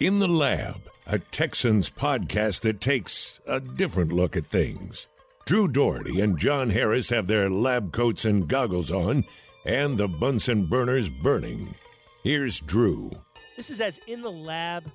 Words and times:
In 0.00 0.18
the 0.20 0.28
Lab, 0.28 0.80
a 1.06 1.18
Texans 1.18 1.90
podcast 1.90 2.60
that 2.62 2.80
takes 2.80 3.40
a 3.46 3.58
different 3.60 4.12
look 4.12 4.36
at 4.36 4.46
things. 4.46 5.08
Drew 5.44 5.66
Dougherty 5.66 6.20
and 6.20 6.38
John 6.38 6.70
Harris 6.70 7.08
have 7.10 7.26
their 7.26 7.50
lab 7.50 7.92
coats 7.92 8.24
and 8.24 8.46
goggles 8.46 8.90
on, 8.90 9.24
and 9.64 9.98
the 9.98 10.06
Bunsen 10.06 10.66
burners 10.66 11.08
burning. 11.08 11.74
Here's 12.22 12.60
Drew. 12.60 13.10
This 13.56 13.70
is 13.70 13.80
as 13.80 13.98
in 14.06 14.22
the 14.22 14.30
lab 14.30 14.90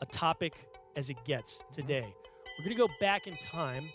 a 0.00 0.06
topic 0.06 0.54
as 0.96 1.10
it 1.10 1.16
gets 1.24 1.62
today. 1.70 2.12
We're 2.58 2.64
going 2.64 2.76
to 2.76 2.82
go 2.88 2.92
back 3.00 3.26
in 3.26 3.36
time 3.36 3.88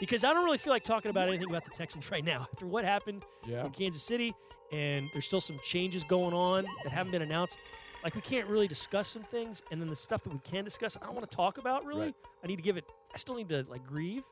because 0.00 0.24
I 0.24 0.32
don't 0.32 0.44
really 0.44 0.58
feel 0.58 0.72
like 0.72 0.84
talking 0.84 1.10
about 1.10 1.28
anything 1.28 1.48
about 1.50 1.64
the 1.64 1.70
Texans 1.70 2.10
right 2.10 2.24
now. 2.24 2.48
After 2.52 2.66
what 2.66 2.84
happened 2.84 3.24
Yeah. 3.46 3.66
in 3.66 3.70
Kansas 3.70 4.02
City, 4.02 4.34
and 4.72 5.08
there's 5.12 5.26
still 5.26 5.40
some 5.40 5.60
changes 5.62 6.02
going 6.04 6.34
on 6.34 6.64
that 6.82 6.90
haven't 6.92 7.12
been 7.12 7.22
announced. 7.22 7.58
Like 8.04 8.14
we 8.14 8.20
can't 8.20 8.46
really 8.46 8.68
discuss 8.68 9.08
some 9.08 9.22
things, 9.22 9.62
and 9.70 9.80
then 9.80 9.88
the 9.88 9.96
stuff 9.96 10.22
that 10.24 10.32
we 10.32 10.38
can 10.40 10.62
discuss, 10.62 10.96
I 11.00 11.06
don't 11.06 11.14
want 11.14 11.28
to 11.28 11.36
talk 11.36 11.58
about 11.58 11.86
really. 11.86 12.06
Right. 12.06 12.14
I 12.44 12.46
need 12.46 12.56
to 12.56 12.62
give 12.62 12.76
it. 12.76 12.84
I 13.14 13.16
still 13.18 13.34
need 13.34 13.48
to 13.48 13.64
like 13.68 13.84
grieve. 13.86 14.22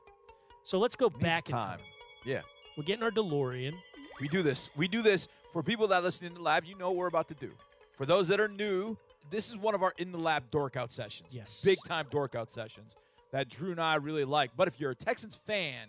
So 0.62 0.78
let's 0.78 0.94
go 0.94 1.08
back 1.08 1.48
in 1.48 1.56
time. 1.56 1.78
time. 1.78 1.86
Yeah. 2.24 2.42
We're 2.76 2.84
getting 2.84 3.02
our 3.02 3.10
DeLorean. 3.10 3.74
We 4.20 4.28
do 4.28 4.42
this. 4.42 4.70
We 4.76 4.88
do 4.88 5.02
this 5.02 5.28
for 5.52 5.62
people 5.62 5.88
that 5.88 6.02
listen 6.02 6.26
in 6.26 6.34
the 6.34 6.40
lab. 6.40 6.64
You 6.64 6.76
know 6.76 6.90
what 6.90 6.96
we're 6.96 7.06
about 7.06 7.28
to 7.28 7.34
do. 7.34 7.50
For 7.96 8.06
those 8.06 8.28
that 8.28 8.40
are 8.40 8.48
new, 8.48 8.96
this 9.30 9.48
is 9.48 9.56
one 9.56 9.74
of 9.74 9.82
our 9.82 9.92
in 9.98 10.12
the 10.12 10.18
lab 10.18 10.50
dork 10.50 10.76
out 10.76 10.92
sessions. 10.92 11.30
Yes. 11.32 11.64
Big 11.64 11.78
time 11.86 12.06
dork 12.10 12.34
out 12.34 12.50
sessions 12.50 12.94
that 13.32 13.48
Drew 13.48 13.70
and 13.70 13.80
I 13.80 13.96
really 13.96 14.24
like. 14.24 14.50
But 14.56 14.68
if 14.68 14.78
you're 14.78 14.92
a 14.92 14.94
Texans 14.94 15.34
fan, 15.34 15.88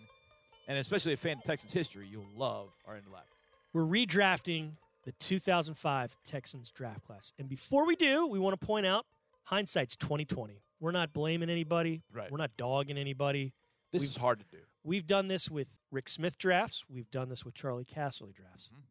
and 0.66 0.78
especially 0.78 1.12
a 1.12 1.16
fan 1.16 1.36
of 1.36 1.44
Texans 1.44 1.72
history, 1.72 2.08
you'll 2.10 2.26
love 2.36 2.70
our 2.86 2.96
in 2.96 3.04
the 3.04 3.10
lab. 3.10 3.24
We're 3.72 3.82
redrafting 3.82 4.72
the 5.04 5.12
2005 5.12 6.16
Texans 6.24 6.70
draft 6.70 7.02
class. 7.02 7.32
And 7.38 7.48
before 7.48 7.86
we 7.86 7.96
do, 7.96 8.26
we 8.26 8.38
want 8.38 8.58
to 8.58 8.66
point 8.66 8.86
out 8.86 9.06
hindsight's 9.44 9.96
2020. 9.96 10.62
We're 10.80 10.90
not 10.92 11.12
blaming 11.12 11.50
anybody. 11.50 12.02
Right. 12.12 12.30
We're 12.30 12.38
not 12.38 12.56
dogging 12.56 12.98
anybody. 12.98 13.52
This 13.92 14.02
We've- 14.02 14.10
is 14.10 14.16
hard 14.16 14.40
to 14.40 14.46
do. 14.50 14.62
We've 14.82 15.06
done 15.06 15.28
this 15.28 15.50
with 15.50 15.68
Rick 15.90 16.08
Smith 16.08 16.36
drafts. 16.36 16.84
We've 16.88 17.10
done 17.10 17.28
this 17.28 17.44
with 17.44 17.54
Charlie 17.54 17.84
Casserly 17.84 18.34
drafts. 18.34 18.70
Mhm. 18.74 18.82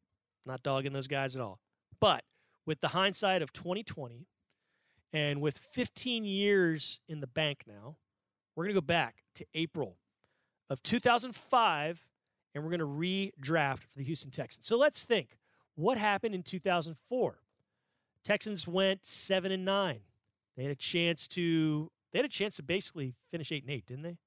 Not 0.45 0.63
dogging 0.63 0.93
those 0.93 1.07
guys 1.07 1.35
at 1.35 1.41
all. 1.41 1.59
But 1.99 2.25
with 2.65 2.79
the 2.81 2.89
hindsight 2.89 3.41
of 3.41 3.51
2020 3.53 4.27
and 5.11 5.41
with 5.41 5.57
15 5.57 6.25
years 6.25 6.99
in 7.07 7.19
the 7.19 7.27
bank 7.27 7.65
now, 7.67 7.97
we're 8.55 8.63
going 8.65 8.73
to 8.75 8.81
go 8.81 8.85
back 8.85 9.23
to 9.35 9.45
April 9.53 9.97
of 10.69 10.81
2005 10.83 12.07
and 12.55 12.63
we're 12.63 12.69
going 12.75 12.79
to 12.79 12.85
redraft 12.85 13.79
for 13.79 13.97
the 13.97 14.03
Houston 14.03 14.31
Texans. 14.31 14.65
So 14.65 14.77
let's 14.77 15.03
think 15.03 15.37
what 15.75 15.97
happened 15.97 16.35
in 16.35 16.43
2004? 16.43 17.39
Texans 18.23 18.67
went 18.67 19.05
7 19.05 19.51
and 19.51 19.65
9. 19.65 19.99
They 20.55 20.63
had 20.63 20.71
a 20.71 20.75
chance 20.75 21.27
to 21.29 21.91
they 22.11 22.19
had 22.19 22.25
a 22.25 22.29
chance 22.29 22.55
to 22.57 22.63
basically 22.63 23.15
finish 23.31 23.51
8 23.51 23.63
and 23.63 23.71
8, 23.71 23.85
didn't 23.87 24.03
they? 24.03 24.17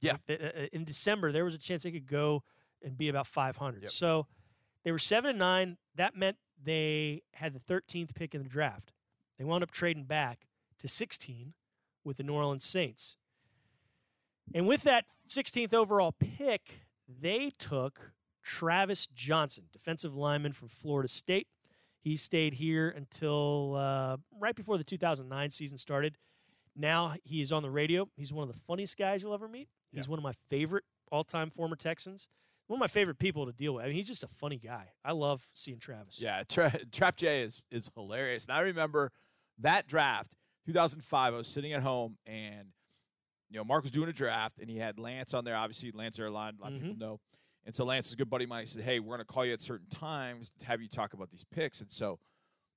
Yeah. 0.00 0.16
Uh, 0.28 0.66
in 0.72 0.84
December 0.84 1.30
there 1.30 1.44
was 1.44 1.54
a 1.54 1.58
chance 1.58 1.82
they 1.82 1.90
could 1.90 2.06
go 2.06 2.42
and 2.82 2.96
be 2.96 3.08
about 3.08 3.26
500. 3.26 3.82
Yep. 3.82 3.90
So 3.90 4.26
they 4.82 4.92
were 4.92 4.98
7 4.98 5.30
and 5.30 5.38
9. 5.38 5.76
That 5.96 6.16
meant 6.16 6.36
they 6.62 7.22
had 7.34 7.54
the 7.54 7.60
13th 7.60 8.14
pick 8.14 8.34
in 8.34 8.42
the 8.42 8.48
draft. 8.48 8.92
They 9.38 9.44
wound 9.44 9.62
up 9.62 9.70
trading 9.70 10.04
back 10.04 10.46
to 10.78 10.88
16 10.88 11.54
with 12.04 12.16
the 12.18 12.22
New 12.22 12.34
Orleans 12.34 12.64
Saints. 12.64 13.16
And 14.54 14.68
with 14.68 14.82
that 14.82 15.06
16th 15.28 15.72
overall 15.72 16.12
pick, 16.12 16.80
they 17.08 17.50
took 17.50 18.12
Travis 18.44 19.06
Johnson, 19.08 19.64
defensive 19.72 20.14
lineman 20.14 20.52
from 20.52 20.68
Florida 20.68 21.08
State. 21.08 21.48
He 22.00 22.16
stayed 22.16 22.54
here 22.54 22.90
until 22.90 23.74
uh, 23.76 24.16
right 24.38 24.54
before 24.54 24.76
the 24.76 24.84
2009 24.84 25.50
season 25.50 25.78
started. 25.78 26.18
Now 26.76 27.14
he 27.24 27.40
is 27.40 27.50
on 27.50 27.62
the 27.62 27.70
radio. 27.70 28.08
He's 28.16 28.32
one 28.32 28.46
of 28.46 28.52
the 28.54 28.60
funniest 28.60 28.98
guys 28.98 29.22
you'll 29.22 29.32
ever 29.34 29.48
meet. 29.48 29.68
He's 29.92 30.08
one 30.08 30.18
of 30.18 30.22
my 30.22 30.34
favorite 30.50 30.84
all-time 31.10 31.48
former 31.50 31.76
Texans. 31.76 32.28
One 32.66 32.78
of 32.78 32.80
my 32.80 32.88
favorite 32.88 33.18
people 33.18 33.46
to 33.46 33.52
deal 33.52 33.74
with. 33.74 33.84
I 33.84 33.86
mean, 33.86 33.96
he's 33.96 34.08
just 34.08 34.24
a 34.24 34.28
funny 34.28 34.58
guy. 34.58 34.88
I 35.04 35.12
love 35.12 35.46
seeing 35.54 35.78
Travis. 35.78 36.20
Yeah, 36.20 36.42
Tra- 36.48 36.78
Trap 36.92 37.16
J 37.16 37.42
is 37.42 37.62
is 37.70 37.90
hilarious. 37.94 38.46
And 38.46 38.56
I 38.56 38.62
remember 38.62 39.12
that 39.60 39.86
draft, 39.86 40.34
2005. 40.66 41.32
I 41.32 41.36
was 41.36 41.46
sitting 41.46 41.72
at 41.74 41.82
home, 41.82 42.16
and 42.26 42.68
you 43.50 43.58
know, 43.58 43.64
Mark 43.64 43.82
was 43.82 43.92
doing 43.92 44.08
a 44.08 44.12
draft, 44.12 44.58
and 44.58 44.68
he 44.68 44.78
had 44.78 44.98
Lance 44.98 45.32
on 45.34 45.44
there. 45.44 45.56
Obviously, 45.56 45.92
Lance 45.92 46.18
Zierlein, 46.18 46.58
a 46.58 46.62
lot 46.62 46.72
of 46.72 46.80
people 46.80 46.96
know. 46.98 47.20
And 47.66 47.74
so 47.74 47.84
Lance 47.84 48.06
is 48.08 48.12
a 48.12 48.16
good 48.16 48.28
buddy 48.30 48.44
of 48.44 48.50
mine. 48.50 48.62
He 48.62 48.66
said, 48.66 48.82
"Hey, 48.82 49.00
we're 49.00 49.16
going 49.16 49.26
to 49.26 49.32
call 49.32 49.44
you 49.46 49.52
at 49.54 49.62
certain 49.62 49.88
times 49.88 50.50
to 50.60 50.66
have 50.66 50.80
you 50.82 50.88
talk 50.88 51.14
about 51.14 51.30
these 51.30 51.44
picks." 51.44 51.80
And 51.80 51.90
so 51.90 52.18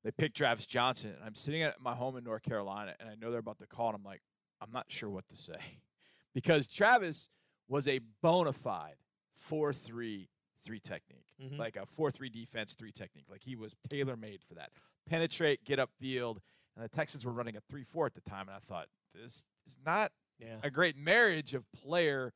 they 0.04 0.12
picked 0.12 0.38
Travis 0.38 0.66
Johnson, 0.66 1.12
and 1.16 1.24
I'm 1.26 1.36
sitting 1.36 1.62
at 1.64 1.82
my 1.82 1.94
home 1.96 2.16
in 2.18 2.24
North 2.24 2.44
Carolina, 2.44 2.96
and 3.00 3.10
I 3.10 3.16
know 3.16 3.30
they're 3.32 3.40
about 3.42 3.60
to 3.60 3.68
call, 3.68 3.88
and 3.88 3.96
I'm 3.96 4.04
like, 4.04 4.22
I'm 4.62 4.72
not 4.72 4.86
sure 4.88 5.10
what 5.10 5.28
to 5.30 5.36
say 5.36 5.58
because 6.34 6.68
Travis 6.68 7.30
was 7.68 7.88
a 7.88 8.00
bona 8.22 8.54
fide 8.54 8.96
four-three 9.36 10.30
three 10.64 10.80
technique, 10.80 11.28
Mhm. 11.40 11.58
like 11.58 11.76
a 11.78 11.86
four-three 11.86 12.30
defense 12.30 12.74
three 12.74 12.92
technique. 12.92 13.28
Like 13.30 13.44
he 13.44 13.56
was 13.56 13.76
tailor 13.90 14.18
made 14.18 14.42
for 14.44 14.56
that. 14.56 14.72
Penetrate, 15.08 15.64
get 15.64 15.80
up 15.80 15.92
field. 16.00 16.42
and 16.76 16.84
the 16.84 16.90
Texans 16.90 17.26
were 17.26 17.32
running 17.32 17.56
a 17.56 17.62
three-four 17.62 18.06
at 18.06 18.14
the 18.14 18.22
time, 18.22 18.48
and 18.48 18.56
I 18.56 18.60
thought 18.60 18.88
this 19.14 19.44
is 19.66 19.78
not 19.86 20.12
Yeah. 20.40 20.60
a 20.64 20.70
great 20.70 20.96
marriage 20.96 21.54
of 21.56 21.72
player 21.72 22.34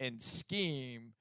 and 0.00 0.22
scheme. 0.22 1.12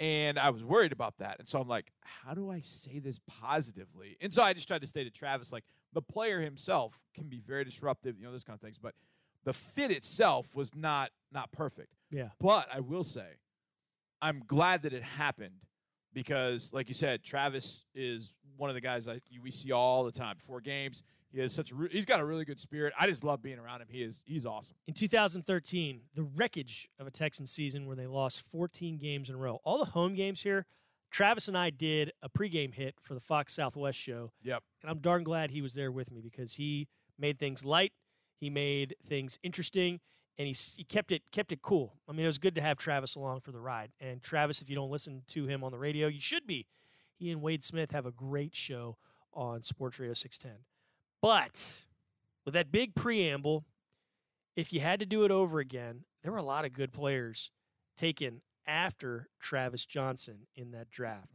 And 0.00 0.38
I 0.38 0.48
was 0.48 0.64
worried 0.64 0.92
about 0.92 1.18
that. 1.18 1.36
And 1.38 1.46
so 1.46 1.60
I'm 1.60 1.68
like, 1.68 1.92
how 2.00 2.32
do 2.32 2.50
I 2.50 2.60
say 2.62 2.98
this 2.98 3.20
positively? 3.26 4.16
And 4.22 4.32
so 4.32 4.42
I 4.42 4.54
just 4.54 4.66
tried 4.66 4.80
to 4.80 4.86
say 4.86 5.04
to 5.04 5.10
Travis, 5.10 5.52
like, 5.52 5.64
the 5.92 6.00
player 6.00 6.40
himself 6.40 6.94
can 7.14 7.28
be 7.28 7.40
very 7.40 7.64
disruptive, 7.64 8.18
you 8.18 8.24
know, 8.24 8.32
those 8.32 8.44
kind 8.44 8.56
of 8.56 8.62
things. 8.62 8.78
But 8.78 8.94
the 9.44 9.52
fit 9.52 9.90
itself 9.90 10.54
was 10.56 10.74
not 10.74 11.10
not 11.32 11.52
perfect. 11.52 11.92
Yeah. 12.10 12.28
But 12.40 12.68
I 12.72 12.80
will 12.80 13.04
say, 13.04 13.26
I'm 14.22 14.42
glad 14.46 14.82
that 14.82 14.92
it 14.92 15.02
happened 15.02 15.66
because, 16.12 16.72
like 16.72 16.88
you 16.88 16.94
said, 16.94 17.22
Travis 17.22 17.84
is 17.94 18.34
one 18.56 18.70
of 18.70 18.74
the 18.74 18.80
guys 18.80 19.08
I, 19.08 19.20
we 19.42 19.50
see 19.50 19.72
all 19.72 20.04
the 20.04 20.12
time 20.12 20.36
before 20.36 20.60
games. 20.60 21.02
He 21.32 21.40
has 21.40 21.52
such 21.52 21.72
re- 21.72 21.88
he's 21.90 22.06
got 22.06 22.20
a 22.20 22.24
really 22.24 22.44
good 22.44 22.58
spirit. 22.58 22.92
I 22.98 23.06
just 23.06 23.22
love 23.22 23.42
being 23.42 23.58
around 23.58 23.82
him. 23.82 23.88
He 23.90 24.02
is 24.02 24.22
he's 24.26 24.44
awesome. 24.44 24.74
In 24.86 24.94
2013, 24.94 26.00
the 26.14 26.22
wreckage 26.22 26.88
of 26.98 27.06
a 27.06 27.10
Texan 27.10 27.46
season 27.46 27.86
where 27.86 27.96
they 27.96 28.06
lost 28.06 28.42
14 28.50 28.98
games 28.98 29.28
in 29.28 29.36
a 29.36 29.38
row. 29.38 29.60
All 29.64 29.78
the 29.78 29.90
home 29.92 30.14
games 30.14 30.42
here, 30.42 30.66
Travis 31.10 31.48
and 31.48 31.56
I 31.56 31.70
did 31.70 32.12
a 32.22 32.28
pregame 32.28 32.74
hit 32.74 32.96
for 33.00 33.14
the 33.14 33.20
Fox 33.20 33.54
Southwest 33.54 33.98
show. 33.98 34.32
Yep. 34.42 34.62
And 34.82 34.90
I'm 34.90 34.98
darn 34.98 35.22
glad 35.22 35.50
he 35.50 35.62
was 35.62 35.74
there 35.74 35.92
with 35.92 36.10
me 36.10 36.20
because 36.20 36.54
he 36.54 36.88
made 37.18 37.38
things 37.38 37.64
light, 37.64 37.92
he 38.38 38.50
made 38.50 38.96
things 39.08 39.38
interesting, 39.42 40.00
and 40.38 40.48
he, 40.48 40.54
he 40.76 40.84
kept 40.84 41.12
it 41.12 41.22
kept 41.30 41.52
it 41.52 41.62
cool. 41.62 41.94
I 42.08 42.12
mean, 42.12 42.24
it 42.24 42.26
was 42.26 42.38
good 42.38 42.54
to 42.56 42.60
have 42.60 42.76
Travis 42.76 43.14
along 43.14 43.40
for 43.40 43.52
the 43.52 43.60
ride. 43.60 43.92
And 44.00 44.22
Travis, 44.22 44.62
if 44.62 44.68
you 44.68 44.74
don't 44.74 44.90
listen 44.90 45.22
to 45.28 45.46
him 45.46 45.62
on 45.62 45.70
the 45.70 45.78
radio, 45.78 46.08
you 46.08 46.20
should 46.20 46.46
be. 46.46 46.66
He 47.16 47.30
and 47.30 47.42
Wade 47.42 47.62
Smith 47.62 47.90
have 47.90 48.06
a 48.06 48.10
great 48.10 48.56
show 48.56 48.96
on 49.34 49.62
Sports 49.62 49.98
Radio 49.98 50.14
610. 50.14 50.64
But 51.22 51.80
with 52.44 52.54
that 52.54 52.72
big 52.72 52.94
preamble, 52.94 53.64
if 54.56 54.72
you 54.72 54.80
had 54.80 55.00
to 55.00 55.06
do 55.06 55.24
it 55.24 55.30
over 55.30 55.58
again, 55.60 56.04
there 56.22 56.32
were 56.32 56.38
a 56.38 56.42
lot 56.42 56.64
of 56.64 56.72
good 56.72 56.92
players 56.92 57.50
taken 57.96 58.40
after 58.66 59.28
Travis 59.40 59.84
Johnson 59.86 60.46
in 60.56 60.70
that 60.72 60.90
draft. 60.90 61.28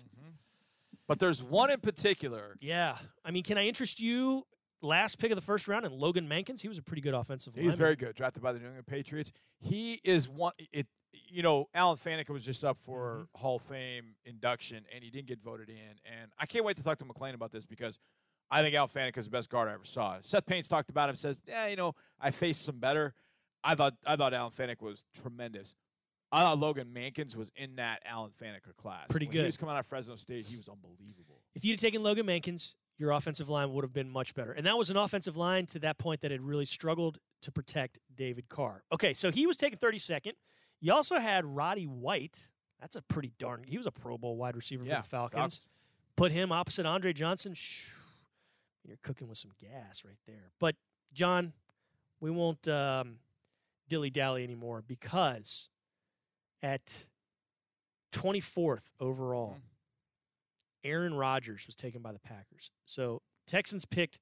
But 1.07 1.19
there's 1.19 1.43
one 1.43 1.69
in 1.69 1.79
particular. 1.79 2.55
Yeah. 2.61 2.97
I 3.23 3.31
mean, 3.31 3.43
can 3.43 3.57
I 3.57 3.67
interest 3.67 3.99
you? 3.99 4.43
Last 4.81 5.17
pick 5.19 5.31
of 5.31 5.35
the 5.35 5.41
first 5.41 5.67
round, 5.67 5.85
and 5.85 5.95
Logan 5.95 6.27
Mankins, 6.27 6.61
he 6.61 6.67
was 6.67 6.77
a 6.77 6.83
pretty 6.83 7.01
good 7.01 7.13
offensive 7.15 7.53
He's 7.55 7.61
lineman. 7.63 7.77
very 7.77 7.95
good, 7.95 8.15
drafted 8.15 8.43
by 8.43 8.51
the 8.53 8.59
New 8.59 8.65
England 8.65 8.85
Patriots. 8.85 9.31
He 9.59 9.99
is 10.03 10.27
one. 10.29 10.51
It 10.71 10.85
you 11.13 11.41
know, 11.41 11.69
Alan 11.73 11.97
Faneca 11.97 12.29
was 12.29 12.43
just 12.43 12.63
up 12.65 12.77
for 12.85 13.27
Mm-hmm. 13.35 13.41
Hall 13.41 13.55
of 13.55 13.61
Fame 13.63 14.15
induction, 14.25 14.83
and 14.93 15.03
he 15.03 15.09
didn't 15.09 15.27
get 15.27 15.41
voted 15.41 15.69
in. 15.69 15.75
And 16.05 16.29
I 16.37 16.45
can't 16.45 16.65
wait 16.65 16.75
to 16.77 16.83
talk 16.83 16.99
to 16.99 17.05
McLean 17.05 17.33
about 17.33 17.51
this 17.51 17.65
because 17.65 17.97
I 18.51 18.61
think 18.61 18.75
Alan 18.75 18.89
Faneca 18.89 19.17
is 19.17 19.25
the 19.25 19.31
best 19.31 19.49
guard 19.49 19.67
I 19.69 19.73
ever 19.73 19.85
saw. 19.85 20.17
Seth 20.21 20.45
Payne's 20.45 20.67
talked 20.67 20.89
about 20.89 21.09
him. 21.09 21.15
Says, 21.15 21.37
yeah, 21.47 21.67
you 21.67 21.75
know, 21.75 21.93
I 22.19 22.31
faced 22.31 22.63
some 22.63 22.77
better. 22.77 23.13
I 23.63 23.75
thought 23.75 23.95
I 24.05 24.15
thought 24.15 24.33
Alan 24.33 24.51
Faneca 24.51 24.81
was 24.81 25.03
tremendous. 25.19 25.73
I 26.31 26.41
thought 26.41 26.59
Logan 26.59 26.89
Mankins 26.93 27.35
was 27.35 27.51
in 27.55 27.75
that 27.77 28.01
Alan 28.05 28.31
Faneca 28.41 28.75
class. 28.77 29.07
Pretty 29.09 29.27
When 29.27 29.33
good. 29.33 29.39
He 29.41 29.45
was 29.47 29.57
coming 29.57 29.73
out 29.75 29.79
of 29.79 29.87
Fresno 29.87 30.15
State. 30.15 30.45
He 30.45 30.57
was 30.57 30.67
unbelievable. 30.67 31.41
If 31.53 31.63
you'd 31.63 31.73
have 31.73 31.79
taken 31.79 32.03
Logan 32.03 32.25
Mankins, 32.25 32.75
your 32.97 33.11
offensive 33.11 33.47
line 33.47 33.71
would 33.73 33.83
have 33.83 33.93
been 33.93 34.09
much 34.09 34.33
better. 34.35 34.51
And 34.51 34.65
that 34.65 34.77
was 34.77 34.89
an 34.89 34.97
offensive 34.97 35.37
line 35.37 35.65
to 35.67 35.79
that 35.79 35.97
point 35.97 36.21
that 36.21 36.31
had 36.31 36.41
really 36.41 36.65
struggled 36.65 37.19
to 37.43 37.51
protect 37.51 37.99
David 38.13 38.49
Carr. 38.49 38.83
Okay, 38.91 39.13
so 39.13 39.31
he 39.31 39.45
was 39.47 39.55
taken 39.55 39.79
32nd. 39.79 40.33
You 40.81 40.93
also 40.93 41.19
had 41.19 41.45
Roddy 41.45 41.85
White. 41.85 42.49
That's 42.81 42.95
a 42.95 43.01
pretty 43.03 43.31
darn. 43.39 43.63
He 43.65 43.77
was 43.77 43.87
a 43.87 43.91
Pro 43.91 44.17
Bowl 44.17 44.35
wide 44.35 44.55
receiver 44.55 44.83
Yeah, 44.83 44.97
for 44.97 45.03
the 45.03 45.09
Falcons. 45.09 45.37
Falcons. 45.39 45.61
Put 46.17 46.31
him 46.31 46.51
opposite 46.51 46.85
Andre 46.85 47.13
Johnson. 47.13 47.53
Shh, 47.53 47.89
you're 48.87 48.97
cooking 49.03 49.27
with 49.27 49.37
some 49.37 49.51
gas 49.59 50.03
right 50.05 50.17
there. 50.27 50.51
But 50.59 50.75
John, 51.13 51.53
we 52.19 52.29
won't 52.31 52.67
um, 52.67 53.17
dilly 53.89 54.09
dally 54.09 54.43
anymore 54.43 54.83
because 54.85 55.69
at 56.63 57.05
24th 58.11 58.91
overall, 58.99 59.57
Aaron 60.83 61.13
Rodgers 61.15 61.65
was 61.67 61.75
taken 61.75 62.01
by 62.01 62.11
the 62.11 62.19
Packers. 62.19 62.71
So 62.85 63.21
Texans 63.47 63.85
picked 63.85 64.19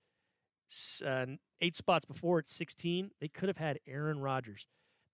uh, 1.05 1.25
eight 1.61 1.75
spots 1.75 2.05
before 2.05 2.39
at 2.39 2.49
16, 2.49 3.11
they 3.19 3.27
could 3.27 3.49
have 3.49 3.57
had 3.57 3.79
Aaron 3.87 4.19
Rodgers. 4.19 4.65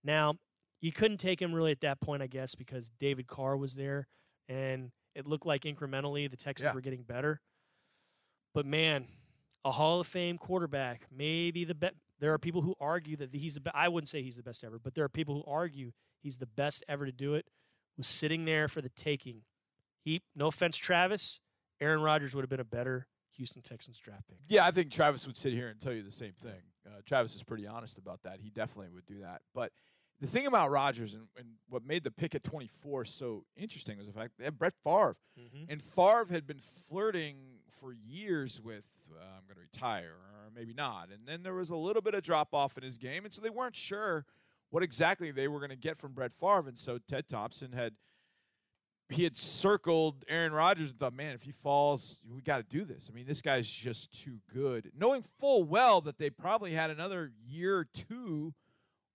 Now, 0.03 0.35
you 0.81 0.91
couldn't 0.91 1.17
take 1.17 1.41
him 1.41 1.53
really 1.53 1.71
at 1.71 1.81
that 1.81 1.99
point, 1.99 2.21
I 2.21 2.27
guess, 2.27 2.55
because 2.55 2.91
David 2.99 3.27
Carr 3.27 3.57
was 3.57 3.75
there, 3.75 4.07
and 4.47 4.91
it 5.15 5.27
looked 5.27 5.45
like 5.45 5.63
incrementally 5.63 6.29
the 6.29 6.37
Texans 6.37 6.67
Yeah. 6.67 6.73
were 6.73 6.81
getting 6.81 7.03
better. 7.03 7.41
But 8.53 8.65
man, 8.65 9.07
a 9.65 9.71
Hall 9.71 9.99
of 9.99 10.07
Fame 10.07 10.37
quarterback, 10.37 11.07
maybe 11.15 11.63
the 11.63 11.75
best. 11.75 11.95
There 12.19 12.33
are 12.33 12.37
people 12.37 12.61
who 12.61 12.75
argue 12.79 13.15
that 13.17 13.33
he's 13.33 13.53
the 13.53 13.61
best. 13.61 13.75
I 13.75 13.87
wouldn't 13.87 14.09
say 14.09 14.21
he's 14.21 14.37
the 14.37 14.43
best 14.43 14.63
ever, 14.63 14.79
but 14.79 14.93
there 14.93 15.05
are 15.05 15.09
people 15.09 15.35
who 15.35 15.51
argue 15.51 15.91
he's 16.21 16.37
the 16.37 16.45
best 16.45 16.83
ever 16.87 17.05
to 17.05 17.11
do 17.11 17.35
it. 17.35 17.45
Was 17.97 18.07
sitting 18.07 18.45
there 18.45 18.67
for 18.67 18.81
the 18.81 18.89
taking. 18.89 19.41
He, 20.01 20.21
no 20.35 20.47
offense, 20.47 20.77
Travis, 20.77 21.41
Aaron 21.81 22.01
Rodgers 22.01 22.33
would 22.33 22.43
have 22.43 22.49
been 22.49 22.59
a 22.59 22.65
better 22.65 23.07
Houston 23.35 23.61
Texans 23.61 23.97
draft 23.97 24.27
pick. 24.27 24.37
Yeah, 24.47 24.65
I 24.65 24.71
think 24.71 24.91
Travis 24.91 25.25
would 25.25 25.37
sit 25.37 25.53
here 25.53 25.67
and 25.67 25.79
tell 25.79 25.93
you 25.93 26.03
the 26.03 26.11
same 26.11 26.33
thing. 26.33 26.61
Uh, 26.85 27.01
Travis 27.05 27.35
is 27.35 27.43
pretty 27.43 27.67
honest 27.67 27.97
about 27.97 28.23
that. 28.23 28.39
He 28.41 28.49
definitely 28.49 28.89
would 28.93 29.05
do 29.05 29.21
that. 29.21 29.41
But 29.53 29.71
the 30.19 30.27
thing 30.27 30.45
about 30.45 30.71
Rodgers 30.71 31.13
and, 31.13 31.23
and 31.37 31.47
what 31.69 31.85
made 31.85 32.03
the 32.03 32.11
pick 32.11 32.35
at 32.35 32.43
24 32.43 33.05
so 33.05 33.45
interesting 33.55 33.97
was 33.97 34.07
the 34.07 34.13
fact 34.13 34.33
they 34.37 34.45
had 34.45 34.57
Brett 34.57 34.73
Favre. 34.83 35.15
Mm-hmm. 35.39 35.71
And 35.71 35.81
Favre 35.81 36.27
had 36.31 36.45
been 36.45 36.59
flirting 36.87 37.35
for 37.69 37.93
years 37.93 38.61
with, 38.61 38.85
uh, 39.11 39.23
I'm 39.23 39.43
going 39.47 39.55
to 39.55 39.61
retire, 39.61 40.11
or 40.11 40.51
maybe 40.55 40.73
not. 40.73 41.09
And 41.13 41.27
then 41.27 41.43
there 41.43 41.53
was 41.53 41.69
a 41.69 41.75
little 41.75 42.01
bit 42.01 42.13
of 42.13 42.23
drop 42.23 42.53
off 42.53 42.77
in 42.77 42.83
his 42.83 42.97
game. 42.97 43.25
And 43.25 43.33
so 43.33 43.41
they 43.41 43.49
weren't 43.49 43.75
sure 43.75 44.25
what 44.69 44.83
exactly 44.83 45.31
they 45.31 45.47
were 45.47 45.59
going 45.59 45.69
to 45.69 45.75
get 45.75 45.97
from 45.97 46.13
Brett 46.13 46.33
Favre. 46.33 46.67
And 46.67 46.77
so 46.77 46.97
Ted 46.97 47.27
Thompson 47.27 47.71
had. 47.71 47.93
He 49.11 49.23
had 49.23 49.35
circled 49.35 50.23
Aaron 50.27 50.51
Rodgers 50.51 50.91
and 50.91 50.99
thought, 50.99 51.15
man, 51.15 51.33
if 51.33 51.41
he 51.41 51.51
falls, 51.51 52.19
we 52.31 52.43
got 52.43 52.57
to 52.57 52.77
do 52.77 52.85
this. 52.85 53.09
I 53.11 53.15
mean, 53.15 53.25
this 53.25 53.41
guy's 53.41 53.67
just 53.67 54.23
too 54.23 54.37
good. 54.53 54.91
Knowing 54.95 55.23
full 55.39 55.63
well 55.63 55.99
that 56.01 56.19
they 56.19 56.29
probably 56.29 56.73
had 56.73 56.91
another 56.91 57.31
year 57.43 57.79
or 57.79 57.85
two 57.85 58.53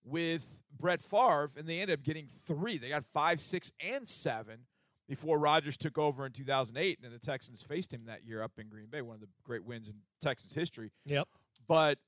with 0.04 0.64
Brett 0.76 1.00
Favre, 1.00 1.52
and 1.56 1.68
they 1.68 1.78
ended 1.78 2.00
up 2.00 2.04
getting 2.04 2.26
three. 2.26 2.76
They 2.76 2.88
got 2.88 3.04
five, 3.04 3.40
six, 3.40 3.70
and 3.78 4.08
seven 4.08 4.62
before 5.08 5.38
Rodgers 5.38 5.76
took 5.76 5.98
over 5.98 6.24
in 6.26 6.32
2008, 6.32 6.98
and 7.02 7.12
the 7.12 7.18
Texans 7.18 7.62
faced 7.62 7.92
him 7.92 8.06
that 8.06 8.24
year 8.24 8.42
up 8.42 8.52
in 8.58 8.68
Green 8.68 8.86
Bay, 8.86 9.02
one 9.02 9.14
of 9.14 9.20
the 9.20 9.28
great 9.42 9.64
wins 9.64 9.88
in 9.88 9.94
Texans 10.20 10.54
history. 10.54 10.90
Yep. 11.04 11.28
But 11.68 11.98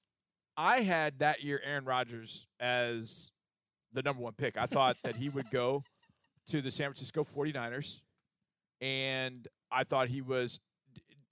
I 0.56 0.80
had 0.80 1.18
that 1.18 1.42
year 1.42 1.60
Aaron 1.64 1.84
Rodgers 1.84 2.46
as 2.60 3.30
the 3.92 4.02
number 4.02 4.22
one 4.22 4.32
pick. 4.32 4.56
I 4.56 4.66
thought 4.66 4.96
that 5.04 5.16
he 5.16 5.28
would 5.28 5.50
go 5.50 5.82
to 6.48 6.62
the 6.62 6.70
San 6.70 6.86
Francisco 6.88 7.24
49ers, 7.24 8.00
and 8.80 9.46
I 9.70 9.84
thought 9.84 10.08
he 10.08 10.22
was 10.22 10.60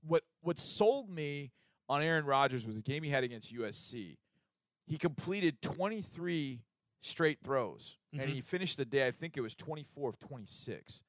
what 0.07 0.23
what 0.43 0.59
sold 0.59 1.09
me 1.09 1.51
on 1.89 2.03
Aaron 2.03 2.25
Rodgers 2.27 2.67
was 2.67 2.75
the 2.77 2.83
game 2.83 3.03
he 3.03 3.11
had 3.11 3.25
against 3.25 3.55
USC. 3.55 4.17
He 4.87 4.99
completed 4.99 5.61
23 5.63 6.63
straight 7.03 7.39
throws, 7.43 7.97
and 8.13 8.23
Mhm. 8.23 8.29
he 8.35 8.41
finished 8.41 8.77
the 8.77 8.85
day. 8.85 9.07
I 9.07 9.11
think 9.11 9.37
it 9.37 9.41
was 9.41 9.55
24 9.55 10.11
of 10.11 10.19
26, 10.19 11.03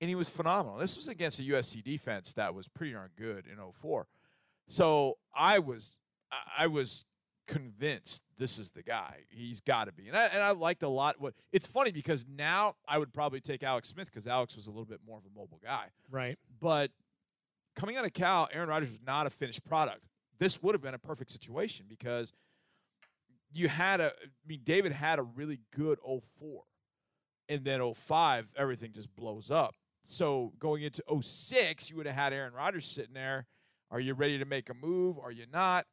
and 0.00 0.08
he 0.08 0.14
was 0.14 0.28
phenomenal. 0.28 0.78
This 0.78 0.96
was 0.96 1.08
against 1.08 1.38
a 1.40 1.42
USC 1.42 1.82
defense 1.84 2.32
that 2.34 2.54
was 2.54 2.68
pretty 2.68 2.92
darn 2.92 3.10
good 3.16 3.46
in 3.46 3.58
04. 3.80 4.06
So 4.68 5.18
I 5.34 5.58
was 5.58 5.98
I 6.56 6.68
was 6.68 7.04
convinced 7.46 8.22
this 8.38 8.58
is 8.58 8.70
the 8.70 8.82
guy. 8.82 9.24
He's 9.28 9.60
got 9.60 9.86
to 9.86 9.92
be, 9.92 10.06
and 10.08 10.16
I 10.16 10.26
and 10.26 10.42
I 10.42 10.52
liked 10.52 10.82
a 10.82 10.88
lot. 10.88 11.20
What 11.20 11.34
it's 11.52 11.66
funny 11.66 11.90
because 11.90 12.24
now 12.28 12.76
I 12.88 12.98
would 12.98 13.12
probably 13.12 13.40
take 13.40 13.62
Alex 13.62 13.88
Smith 13.88 14.06
because 14.06 14.26
Alex 14.26 14.56
was 14.56 14.66
a 14.66 14.70
little 14.70 14.84
bit 14.84 15.00
more 15.06 15.18
of 15.18 15.24
a 15.24 15.38
mobile 15.38 15.60
guy. 15.62 15.86
Right. 16.10 16.38
But 16.60 16.92
coming 17.76 17.96
out 17.96 18.04
of 18.04 18.12
Cal, 18.12 18.48
Aaron 18.52 18.68
Rodgers 18.68 18.90
was 18.90 19.02
not 19.04 19.26
a 19.26 19.30
finished 19.30 19.64
product. 19.64 20.04
This 20.38 20.62
would 20.62 20.74
have 20.74 20.82
been 20.82 20.94
a 20.94 20.98
perfect 20.98 21.30
situation 21.30 21.86
because 21.88 22.32
you 23.52 23.68
had 23.68 24.00
a. 24.00 24.06
I 24.06 24.28
mean, 24.46 24.60
David 24.64 24.92
had 24.92 25.18
a 25.18 25.22
really 25.22 25.60
good 25.76 25.98
04. 26.04 26.62
and 27.48 27.64
then 27.64 27.94
05, 27.94 28.48
everything 28.56 28.92
just 28.92 29.14
blows 29.16 29.50
up. 29.50 29.74
So 30.06 30.52
going 30.58 30.82
into 30.82 31.02
06, 31.22 31.90
you 31.90 31.96
would 31.96 32.06
have 32.06 32.14
had 32.16 32.32
Aaron 32.32 32.52
Rodgers 32.52 32.84
sitting 32.84 33.14
there. 33.14 33.46
Are 33.90 34.00
you 34.00 34.14
ready 34.14 34.38
to 34.38 34.44
make 34.44 34.68
a 34.70 34.74
move? 34.74 35.18
Are 35.18 35.30
you 35.32 35.46
not? 35.52 35.86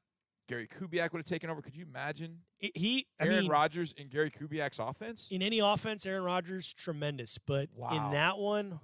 Gary 0.48 0.68
Kubiak 0.68 1.12
would 1.12 1.20
have 1.20 1.26
taken 1.26 1.50
over. 1.50 1.62
Could 1.62 1.76
you 1.76 1.86
imagine 1.86 2.40
I- 2.64 2.72
He, 2.74 3.06
I 3.20 3.26
Aaron 3.26 3.42
mean, 3.42 3.52
Rodgers 3.52 3.92
in 3.94 4.08
Gary 4.08 4.32
Kubiak's 4.32 4.80
offense? 4.80 5.28
in 5.30 5.42
any 5.42 5.60
offense, 5.60 6.06
Aaron 6.06 6.24
Rodgers 6.24 6.74
tremendous, 6.74 7.38
but 7.38 7.70
Wow. 7.76 7.90
in 8.08 8.12
that 8.14 8.38
one, 8.38 8.80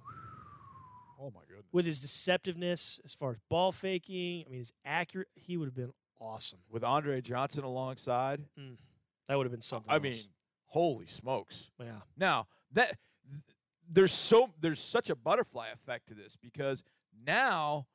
Oh 1.18 1.30
my 1.30 1.40
goodness. 1.48 1.64
with 1.72 1.86
his 1.86 2.04
deceptiveness 2.04 3.00
as 3.04 3.14
far 3.14 3.30
as 3.30 3.38
ball 3.48 3.72
faking, 3.72 4.44
I 4.46 4.50
mean, 4.50 4.58
his 4.58 4.72
accurate, 4.84 5.28
he 5.34 5.56
would 5.56 5.66
have 5.66 5.74
been 5.74 5.92
awesome. 6.20 6.58
With 6.68 6.84
Andre 6.84 7.20
Johnson 7.22 7.64
alongside, 7.64 8.44
mm. 8.58 8.76
That 9.26 9.38
would 9.38 9.46
have 9.46 9.52
been 9.52 9.62
something. 9.62 9.90
I 9.90 9.94
else. 9.94 10.02
mean, 10.02 10.14
holy 10.66 11.06
smokes. 11.06 11.70
yeah, 11.80 12.00
Now 12.14 12.46
that 12.72 12.88
th- 13.30 13.40
there's 13.90 14.12
so 14.12 14.50
there's 14.60 14.80
such 14.80 15.10
a 15.10 15.14
butterfly 15.16 15.68
effect 15.72 16.08
to 16.08 16.14
this 16.14 16.36
because 16.36 16.82
now 17.26 17.86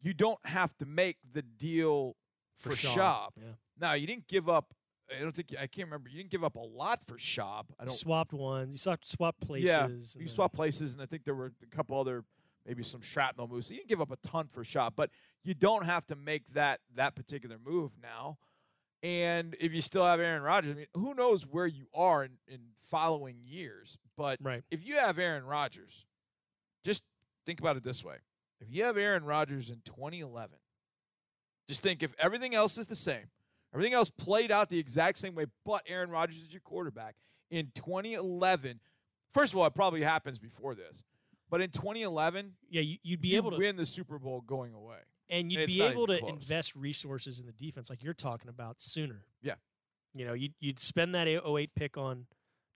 you 0.00 0.14
don't 0.14 0.38
have 0.44 0.76
to 0.78 0.86
make 0.86 1.16
the 1.32 1.42
deal 1.42 2.16
for, 2.56 2.70
Schaub, 2.70 2.96
Schaub. 2.96 3.28
Yeah, 3.36 3.42
Now 3.80 3.92
you 3.94 4.06
didn't 4.06 4.26
give 4.26 4.48
up. 4.48 4.72
I 5.16 5.20
don't 5.22 5.32
think 5.34 5.54
I 5.58 5.66
can't 5.66 5.86
remember. 5.88 6.08
You 6.10 6.18
didn't 6.18 6.30
give 6.30 6.44
up 6.44 6.56
a 6.56 6.60
lot 6.60 7.00
for 7.06 7.16
Schaub. 7.16 7.64
I 7.78 7.84
don't. 7.84 7.90
swapped 7.90 8.32
one. 8.32 8.72
You 8.72 8.78
swapped 8.78 9.06
swap 9.06 9.36
places. 9.40 9.68
yeah, 9.70 9.86
you 9.88 10.26
then- 10.26 10.28
swap 10.28 10.52
places, 10.52 10.92
and 10.92 11.02
I 11.02 11.06
think 11.06 11.24
there 11.24 11.34
were 11.34 11.52
a 11.62 11.76
couple 11.76 11.98
other 11.98 12.24
maybe 12.66 12.82
some 12.84 13.00
shrapnel 13.00 13.48
moves. 13.48 13.68
So 13.68 13.72
you 13.72 13.78
didn't 13.78 13.88
give 13.88 14.00
up 14.02 14.10
a 14.10 14.16
ton 14.28 14.46
for 14.52 14.62
Schaub, 14.62 14.92
but 14.94 15.10
you 15.42 15.54
don't 15.54 15.84
have 15.86 16.04
to 16.08 16.16
make 16.16 16.42
that 16.52 16.80
that 16.96 17.14
particular 17.16 17.56
move 17.64 17.92
now. 18.02 18.36
And 19.02 19.54
if 19.60 19.72
you 19.72 19.80
still 19.80 20.04
have 20.04 20.18
Aaron 20.20 20.42
Rodgers, 20.42 20.72
I 20.72 20.74
mean, 20.74 20.86
who 20.94 21.14
knows 21.14 21.44
where 21.46 21.66
you 21.66 21.86
are 21.94 22.24
in, 22.24 22.32
in 22.48 22.60
following 22.90 23.36
years? 23.44 23.96
But 24.16 24.38
Right. 24.42 24.64
if 24.70 24.84
you 24.84 24.96
have 24.96 25.18
Aaron 25.18 25.44
Rodgers, 25.44 26.04
just 26.84 27.02
think 27.46 27.60
about 27.60 27.76
it 27.76 27.84
this 27.84 28.02
way: 28.02 28.16
if 28.60 28.68
you 28.70 28.82
have 28.84 28.96
Aaron 28.96 29.24
Rodgers 29.24 29.70
in 29.70 29.80
2011, 29.84 30.58
just 31.68 31.82
think 31.82 32.02
if 32.02 32.12
everything 32.18 32.54
else 32.54 32.76
is 32.78 32.86
the 32.86 32.96
same, 32.96 33.30
everything 33.72 33.92
else 33.94 34.10
played 34.10 34.50
out 34.50 34.68
the 34.68 34.78
exact 34.78 35.18
same 35.18 35.34
way, 35.36 35.46
but 35.64 35.82
Aaron 35.86 36.10
Rodgers 36.10 36.38
is 36.38 36.52
your 36.52 36.60
quarterback 36.62 37.14
in 37.50 37.70
2011. 37.76 38.80
First 39.32 39.52
of 39.52 39.58
all, 39.60 39.66
it 39.66 39.74
probably 39.74 40.02
happens 40.02 40.38
before 40.40 40.74
this, 40.74 41.04
but 41.50 41.60
in 41.60 41.70
2011, 41.70 42.54
Yeah, 42.68 42.80
you, 42.80 42.96
you'd 43.04 43.20
be 43.20 43.28
you 43.28 43.36
able 43.36 43.52
to, 43.52 43.58
win 43.58 43.76
the 43.76 43.86
Super 43.86 44.18
Bowl 44.18 44.40
going 44.40 44.72
away. 44.74 44.98
And 45.30 45.52
you'd 45.52 45.66
be 45.66 45.82
able 45.82 46.06
to 46.06 46.18
close. 46.18 46.30
invest 46.30 46.74
resources 46.74 47.38
in 47.38 47.46
the 47.46 47.52
defense 47.52 47.90
like 47.90 48.02
you're 48.02 48.14
talking 48.14 48.48
about 48.48 48.80
sooner. 48.80 49.24
Yeah. 49.42 49.54
You 50.14 50.26
know, 50.26 50.32
you'd, 50.32 50.54
you'd 50.58 50.80
spend 50.80 51.14
that 51.14 51.28
08 51.28 51.70
pick 51.74 51.96
on 51.96 52.26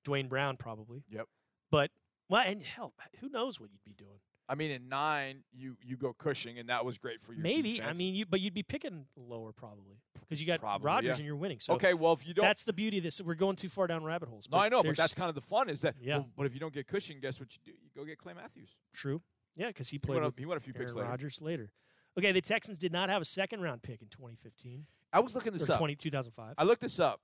Duane 0.04 0.28
Brown 0.28 0.56
probably. 0.56 1.04
Yep. 1.08 1.26
But, 1.70 1.90
well, 2.28 2.42
and 2.44 2.62
hell, 2.62 2.92
who 3.20 3.28
knows 3.30 3.58
what 3.58 3.70
you'd 3.72 3.84
be 3.84 3.94
doing? 3.94 4.18
I 4.48 4.54
mean, 4.54 4.70
in 4.70 4.88
nine, 4.88 5.44
you 5.52 5.76
you 5.80 5.96
go 5.96 6.12
Cushing, 6.12 6.58
and 6.58 6.68
that 6.68 6.84
was 6.84 6.98
great 6.98 7.22
for 7.22 7.32
your 7.32 7.42
Maybe. 7.42 7.80
I 7.80 7.94
mean, 7.94 8.14
you 8.14 8.26
but 8.26 8.40
you'd 8.40 8.52
be 8.52 8.64
picking 8.64 9.06
lower 9.16 9.52
probably 9.52 9.96
because 10.20 10.42
you 10.42 10.46
got 10.46 10.60
Probably, 10.60 10.84
Rodgers 10.84 11.08
yeah. 11.08 11.14
and 11.14 11.24
you're 11.24 11.36
winning. 11.36 11.58
So 11.60 11.74
okay, 11.74 11.94
well, 11.94 12.12
if 12.12 12.26
you 12.26 12.34
don't, 12.34 12.44
that's 12.44 12.64
the 12.64 12.72
beauty 12.72 12.98
of 12.98 13.04
this. 13.04 13.22
We're 13.22 13.34
going 13.34 13.56
too 13.56 13.68
far 13.70 13.86
down 13.86 14.04
rabbit 14.04 14.28
holes. 14.28 14.48
no, 14.50 14.58
I 14.58 14.68
know, 14.68 14.82
but 14.82 14.96
that's 14.96 15.14
kind 15.14 15.28
of 15.28 15.36
the 15.36 15.40
fun 15.40 15.70
is 15.70 15.82
that. 15.82 15.94
Yeah. 16.00 16.18
well, 16.18 16.28
but 16.36 16.46
if 16.46 16.54
you 16.54 16.60
don't 16.60 16.74
get 16.74 16.86
Cushing, 16.86 17.18
guess 17.20 17.40
what 17.40 17.48
you 17.54 17.60
do? 17.64 17.70
You 17.70 17.88
go 17.96 18.04
get 18.04 18.18
Clay 18.18 18.34
Matthews. 18.34 18.76
true. 18.92 19.22
Yeah, 19.56 19.68
because 19.68 19.88
he 19.88 19.94
He 19.94 19.98
played 20.00 20.16
went, 20.16 20.26
with 20.26 20.38
he 20.38 20.44
went 20.44 20.60
a 20.60 20.64
few 20.64 20.74
picks 20.74 20.92
later. 20.92 21.08
Rodgers 21.08 21.40
later. 21.40 21.70
Okay, 22.18 22.32
the 22.32 22.40
Texans 22.40 22.78
did 22.78 22.92
not 22.92 23.08
have 23.08 23.22
a 23.22 23.24
second 23.24 23.62
round 23.62 23.82
pick 23.82 24.02
in 24.02 24.08
2015 24.08 24.86
I 25.12 25.20
was 25.20 25.34
looking 25.34 25.52
this 25.52 25.68
up. 25.68 25.78
20, 25.78 25.94
2005 25.96 26.54
I 26.58 26.64
looked 26.64 26.80
this 26.80 26.98
up. 27.00 27.20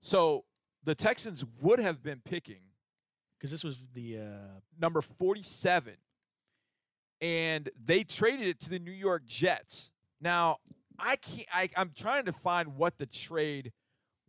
So 0.00 0.44
the 0.84 0.94
Texans 0.94 1.44
would 1.60 1.78
have 1.78 2.02
been 2.02 2.20
picking 2.24 2.60
because 3.38 3.50
this 3.50 3.64
was 3.64 3.88
the 3.94 4.18
uh, 4.18 4.60
number 4.78 5.00
47 5.00 5.94
and 7.20 7.68
they 7.84 8.04
traded 8.04 8.46
it 8.46 8.60
to 8.60 8.70
the 8.70 8.78
New 8.78 8.92
York 8.92 9.26
Jets. 9.26 9.90
Now, 10.20 10.58
I 10.98 11.16
can't 11.16 11.46
I, 11.52 11.68
I'm 11.76 11.92
trying 11.96 12.24
to 12.26 12.32
find 12.32 12.76
what 12.76 12.98
the 12.98 13.06
trade 13.06 13.72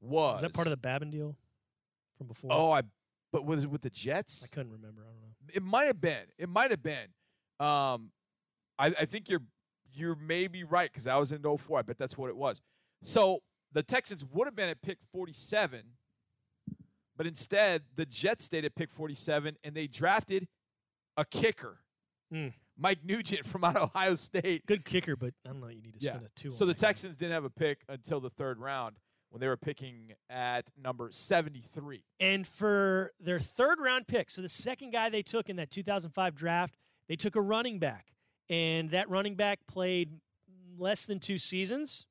was. 0.01 0.35
Is 0.35 0.41
that 0.41 0.53
part 0.53 0.67
of 0.67 0.71
the 0.71 0.77
Babin 0.77 1.09
deal 1.09 1.35
from 2.17 2.27
before? 2.27 2.51
Oh, 2.51 2.71
I 2.71 2.83
but 3.31 3.45
was 3.45 3.63
it 3.63 3.69
with 3.69 3.81
the 3.81 3.89
Jets? 3.89 4.43
I 4.43 4.47
couldn't 4.47 4.71
remember. 4.71 5.01
I 5.01 5.11
don't 5.11 5.21
know. 5.21 5.27
It 5.53 5.63
might 5.63 5.85
have 5.85 6.01
been. 6.01 6.25
It 6.37 6.49
might 6.49 6.71
have 6.71 6.81
been. 6.81 7.07
Um, 7.59 8.11
I, 8.77 8.87
I 8.87 9.05
think 9.05 9.29
you're 9.29 9.43
you're 9.93 10.15
maybe 10.15 10.63
right 10.63 10.89
because 10.91 11.07
I 11.07 11.17
was 11.17 11.31
in 11.31 11.41
04. 11.43 11.79
I 11.79 11.81
bet 11.81 11.97
that's 11.97 12.17
what 12.17 12.29
it 12.29 12.35
was. 12.37 12.61
So 13.03 13.39
the 13.71 13.83
Texans 13.83 14.25
would 14.25 14.45
have 14.45 14.55
been 14.55 14.69
at 14.69 14.81
pick 14.81 14.97
47, 15.11 15.81
but 17.17 17.27
instead 17.27 17.83
the 17.95 18.05
Jets 18.05 18.45
stayed 18.45 18.65
at 18.65 18.75
pick 18.75 18.91
47 18.91 19.57
and 19.63 19.75
they 19.75 19.87
drafted 19.87 20.47
a 21.17 21.25
kicker, 21.25 21.79
Hmm. 22.31 22.49
Mike 22.77 23.03
Nugent 23.03 23.45
from 23.45 23.63
out 23.63 23.75
of 23.75 23.89
Ohio 23.89 24.13
State. 24.15 24.65
Good 24.67 24.85
kicker, 24.85 25.15
but 25.15 25.33
I 25.45 25.49
don't 25.49 25.59
know. 25.59 25.67
You 25.67 25.81
need 25.81 25.99
to 25.99 26.05
Yeah. 26.05 26.11
spend 26.13 26.25
a 26.25 26.29
two. 26.29 26.51
So 26.51 26.65
the 26.65 26.73
guy. 26.73 26.87
Texans 26.87 27.15
didn't 27.17 27.33
have 27.33 27.43
a 27.43 27.49
pick 27.49 27.83
until 27.89 28.19
the 28.21 28.29
third 28.29 28.59
round 28.59 28.97
when 29.29 29.41
they 29.41 29.47
were 29.47 29.57
picking 29.57 30.13
at 30.29 30.71
number 30.77 31.11
73. 31.11 32.05
And 32.19 32.47
for 32.47 33.13
their 33.19 33.39
third 33.39 33.79
round 33.79 34.07
pick, 34.07 34.29
so 34.29 34.41
the 34.41 34.47
second 34.49 34.91
guy 34.91 35.09
they 35.09 35.23
took 35.23 35.49
in 35.49 35.55
that 35.57 35.71
2005 35.71 36.35
draft, 36.35 36.77
they 37.07 37.15
took 37.15 37.35
a 37.35 37.41
running 37.41 37.79
back. 37.79 38.13
And 38.49 38.89
that 38.91 39.09
running 39.09 39.35
back 39.35 39.59
played 39.67 40.19
less 40.77 41.05
than 41.05 41.19
two 41.19 41.37
seasons. 41.37 42.07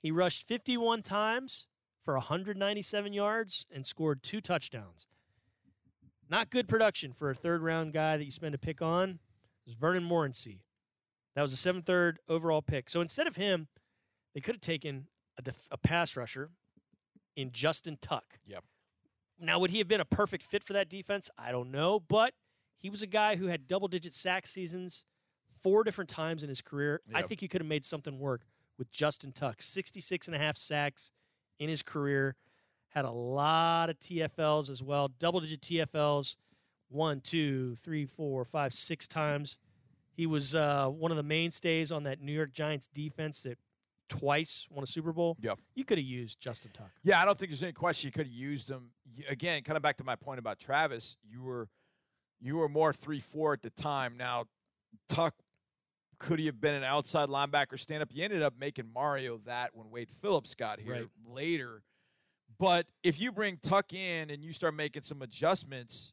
He 0.00 0.10
rushed 0.10 0.46
51 0.46 1.02
times 1.02 1.66
for 2.04 2.14
197 2.14 3.12
yards 3.12 3.66
and 3.70 3.84
scored 3.84 4.22
two 4.22 4.40
touchdowns. 4.40 5.08
Not 6.30 6.50
good 6.50 6.68
production 6.68 7.12
for 7.12 7.30
a 7.30 7.34
third 7.34 7.62
round 7.62 7.92
guy 7.92 8.16
that 8.16 8.24
you 8.24 8.30
spend 8.30 8.54
a 8.54 8.58
pick 8.58 8.80
on. 8.82 9.10
It 9.10 9.18
was 9.66 9.74
Vernon 9.74 10.08
Morency. 10.08 10.60
That 11.34 11.42
was 11.42 11.52
a 11.52 11.56
seven 11.56 11.82
third 11.82 12.18
overall 12.28 12.62
pick. 12.62 12.90
So 12.90 13.00
instead 13.00 13.26
of 13.26 13.36
him, 13.36 13.68
they 14.34 14.40
could 14.40 14.56
have 14.56 14.60
taken 14.60 15.06
a, 15.38 15.42
def- 15.42 15.68
a 15.70 15.78
pass 15.78 16.16
rusher 16.16 16.50
in 17.36 17.52
Justin 17.52 17.98
Tuck. 18.00 18.38
Yep. 18.46 18.64
Now, 19.40 19.58
would 19.58 19.70
he 19.70 19.78
have 19.78 19.88
been 19.88 20.00
a 20.00 20.04
perfect 20.04 20.42
fit 20.42 20.64
for 20.64 20.72
that 20.72 20.88
defense? 20.88 21.30
I 21.38 21.52
don't 21.52 21.70
know, 21.70 22.00
but 22.00 22.34
he 22.76 22.90
was 22.90 23.02
a 23.02 23.06
guy 23.06 23.36
who 23.36 23.46
had 23.46 23.66
double 23.66 23.88
digit 23.88 24.14
sack 24.14 24.46
seasons 24.46 25.04
four 25.62 25.84
different 25.84 26.10
times 26.10 26.42
in 26.42 26.48
his 26.48 26.62
career. 26.62 27.00
I 27.14 27.22
think 27.22 27.42
you 27.42 27.48
could 27.48 27.60
have 27.60 27.68
made 27.68 27.84
something 27.84 28.18
work 28.18 28.42
with 28.78 28.90
Justin 28.90 29.32
Tuck. 29.32 29.60
66 29.60 30.28
and 30.28 30.36
a 30.36 30.38
half 30.38 30.56
sacks 30.56 31.10
in 31.58 31.68
his 31.68 31.82
career. 31.82 32.36
Had 32.90 33.04
a 33.04 33.10
lot 33.10 33.90
of 33.90 34.00
TFLs 34.00 34.70
as 34.70 34.82
well, 34.82 35.08
double 35.08 35.40
digit 35.40 35.60
TFLs, 35.60 36.36
one, 36.88 37.20
two, 37.20 37.74
three, 37.76 38.06
four, 38.06 38.44
five, 38.44 38.72
six 38.72 39.06
times. 39.06 39.58
He 40.16 40.26
was 40.26 40.54
uh, 40.54 40.88
one 40.88 41.10
of 41.10 41.16
the 41.16 41.22
mainstays 41.22 41.92
on 41.92 42.04
that 42.04 42.20
New 42.20 42.32
York 42.32 42.52
Giants 42.52 42.88
defense 42.88 43.42
that 43.42 43.58
twice 44.08 44.66
won 44.70 44.82
a 44.82 44.86
Super 44.86 45.12
Bowl. 45.12 45.36
Yep. 45.40 45.58
You 45.74 45.84
could 45.84 45.98
have 45.98 46.06
used 46.06 46.40
Justin 46.40 46.70
Tuck. 46.72 46.90
Yeah, 47.04 47.20
I 47.20 47.24
don't 47.24 47.38
think 47.38 47.50
there's 47.50 47.62
any 47.62 47.72
question 47.72 48.08
you 48.08 48.12
could 48.12 48.26
have 48.26 48.34
used 48.34 48.70
him. 48.70 48.90
Again, 49.28 49.62
kind 49.62 49.76
of 49.76 49.82
back 49.82 49.98
to 49.98 50.04
my 50.04 50.16
point 50.16 50.38
about 50.38 50.58
Travis, 50.58 51.16
you 51.30 51.42
were 51.42 51.68
you 52.40 52.56
were 52.56 52.68
more 52.68 52.92
three 52.92 53.20
four 53.20 53.52
at 53.52 53.62
the 53.62 53.70
time. 53.70 54.16
Now, 54.16 54.44
Tuck 55.08 55.34
could 56.18 56.38
he 56.38 56.46
have 56.46 56.60
been 56.60 56.74
an 56.74 56.84
outside 56.84 57.28
linebacker 57.28 57.78
stand 57.78 58.02
up? 58.02 58.08
You 58.12 58.24
ended 58.24 58.42
up 58.42 58.54
making 58.58 58.92
Mario 58.92 59.38
that 59.46 59.74
when 59.74 59.90
Wade 59.90 60.10
Phillips 60.20 60.54
got 60.54 60.80
here 60.80 60.92
Right. 60.94 61.08
later. 61.26 61.82
But 62.58 62.86
if 63.04 63.20
you 63.20 63.30
bring 63.30 63.56
Tuck 63.58 63.92
in 63.92 64.30
and 64.30 64.42
you 64.42 64.52
start 64.52 64.74
making 64.74 65.02
some 65.02 65.22
adjustments, 65.22 66.12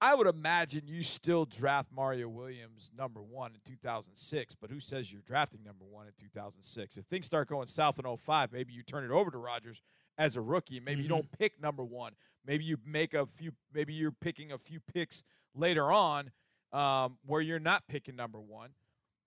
I 0.00 0.14
would 0.14 0.26
imagine 0.28 0.86
you 0.86 1.02
still 1.02 1.44
draft 1.44 1.90
Mario 1.92 2.28
Williams 2.28 2.90
number 2.96 3.22
one 3.22 3.52
in 3.54 3.60
2006. 3.64 4.54
But 4.54 4.70
who 4.70 4.78
says 4.80 5.12
you're 5.12 5.22
drafting 5.22 5.62
number 5.64 5.84
one 5.84 6.06
in 6.06 6.12
2006? 6.18 6.96
If 6.96 7.04
things 7.06 7.26
start 7.26 7.48
going 7.48 7.66
south 7.66 7.98
in 7.98 8.04
05, 8.04 8.52
maybe 8.52 8.72
you 8.72 8.82
turn 8.82 9.04
it 9.04 9.10
over 9.10 9.30
to 9.30 9.38
Rodgers 9.38 9.82
as 10.16 10.36
a 10.36 10.40
rookie. 10.40 10.80
Maybe 10.80 11.02
you 11.02 11.06
Mhm. 11.08 11.10
don't 11.10 11.32
pick 11.32 11.60
number 11.60 11.84
one. 11.84 12.16
Maybe 12.44 12.64
you 12.64 12.78
make 12.84 13.12
a 13.14 13.26
few. 13.26 13.52
Maybe 13.72 13.92
you're 13.92 14.12
picking 14.12 14.52
a 14.52 14.58
few 14.58 14.80
picks 14.80 15.22
later 15.54 15.90
on 15.92 16.32
um, 16.72 17.18
where 17.24 17.40
you're 17.40 17.58
not 17.58 17.86
picking 17.88 18.14
number 18.14 18.40
one, 18.40 18.74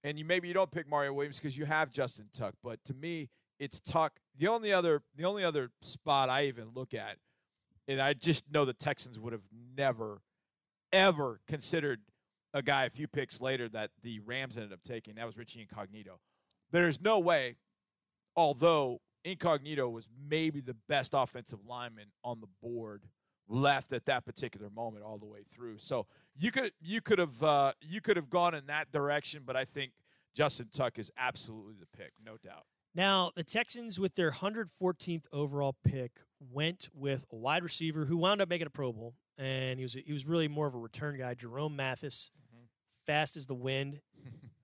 and 0.04 0.18
you 0.18 0.26
maybe 0.26 0.48
you 0.48 0.54
don't 0.54 0.72
pick 0.72 0.90
Mario 0.90 1.14
Williams 1.14 1.38
because 1.40 1.58
you 1.58 1.66
have 1.66 1.92
Justin 1.92 2.28
Tuck. 2.34 2.56
But 2.64 2.84
to 2.86 2.94
me, 2.94 3.30
it's 3.60 3.80
Tuck. 3.80 4.20
The 4.38 4.48
only 4.48 4.74
other 4.74 5.04
the 5.16 5.26
only 5.26 5.44
other 5.44 5.72
spot 5.82 6.30
I 6.30 6.46
even 6.46 6.70
look 6.74 6.94
at, 6.94 7.18
and 7.88 8.02
I 8.02 8.14
just 8.14 8.52
know 8.52 8.66
the 8.66 8.74
Texans 8.74 9.20
would 9.20 9.34
have 9.34 9.46
never, 9.78 10.22
ever 10.92 11.40
considered 11.48 12.02
a 12.54 12.62
guy 12.62 12.86
a 12.86 12.90
few 12.90 13.08
picks 13.08 13.40
later 13.40 13.70
that 13.70 13.92
the 14.04 14.20
Rams 14.20 14.58
ended 14.58 14.74
up 14.74 14.84
taking. 14.84 15.16
That 15.16 15.26
was 15.26 15.38
Richie 15.38 15.62
Incognito. 15.62 16.20
There's 16.72 17.02
no 17.02 17.20
way, 17.20 17.56
although 18.36 19.02
Incognito 19.24 19.88
was 19.90 20.10
maybe 20.30 20.62
the 20.62 20.76
best 20.90 21.14
offensive 21.16 21.60
lineman 21.68 22.08
on 22.24 22.40
the 22.42 22.48
board 22.62 23.04
left 23.52 23.92
at 23.92 24.06
that 24.06 24.26
particular 24.26 24.70
moment 24.70 25.04
all 25.04 25.18
the 25.18 25.26
way 25.26 25.44
through. 25.44 25.78
So 25.78 26.08
you 26.38 26.52
could 26.52 26.72
you 26.82 27.02
could 27.02 27.20
have 27.20 27.44
uh, 27.44 27.74
you 27.82 28.00
could 28.02 28.16
have 28.16 28.30
gone 28.30 28.56
in 28.56 28.66
that 28.68 28.92
direction, 28.92 29.44
but 29.46 29.56
I 29.56 29.66
think 29.66 29.92
Justin 30.34 30.70
Tuck 30.72 30.98
is 30.98 31.12
absolutely 31.18 31.76
the 31.80 31.86
pick, 31.98 32.12
no 32.26 32.38
doubt. 32.38 32.64
Now, 32.96 33.32
the 33.36 33.44
Texans, 33.44 34.00
with 34.00 34.16
their 34.16 34.32
114th 34.32 35.26
overall 35.32 35.76
pick, 35.86 36.12
went 36.40 36.90
with 36.94 37.26
a 37.32 37.36
wide 37.36 37.64
receiver 37.64 38.06
who 38.06 38.18
wound 38.18 38.42
up 38.42 38.50
making 38.50 38.68
a 38.68 38.72
Pro 38.72 38.92
Bowl, 38.94 39.16
and 39.38 39.80
he 39.80 39.84
was 39.84 39.94
he 39.94 40.14
was 40.14 40.26
really 40.26 40.48
more 40.48 40.68
of 40.68 40.74
a 40.76 40.80
return 40.80 41.18
guy, 41.18 41.34
Jerome 41.34 41.76
Mathis, 41.76 42.32
Mhm. 42.54 42.68
fast 43.06 43.36
as 43.36 43.46
the 43.48 43.56
wind. 43.56 44.02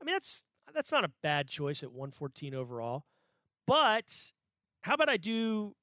I 0.01 0.03
mean, 0.05 0.13
that's 0.13 0.43
that's 0.73 0.91
not 0.91 1.03
a 1.03 1.11
bad 1.21 1.47
choice 1.49 1.83
at 1.83 1.91
114 1.91 2.53
overall. 2.53 3.05
But 3.65 4.31
how 4.81 4.93
about 4.93 5.09
I 5.09 5.17
do 5.17 5.75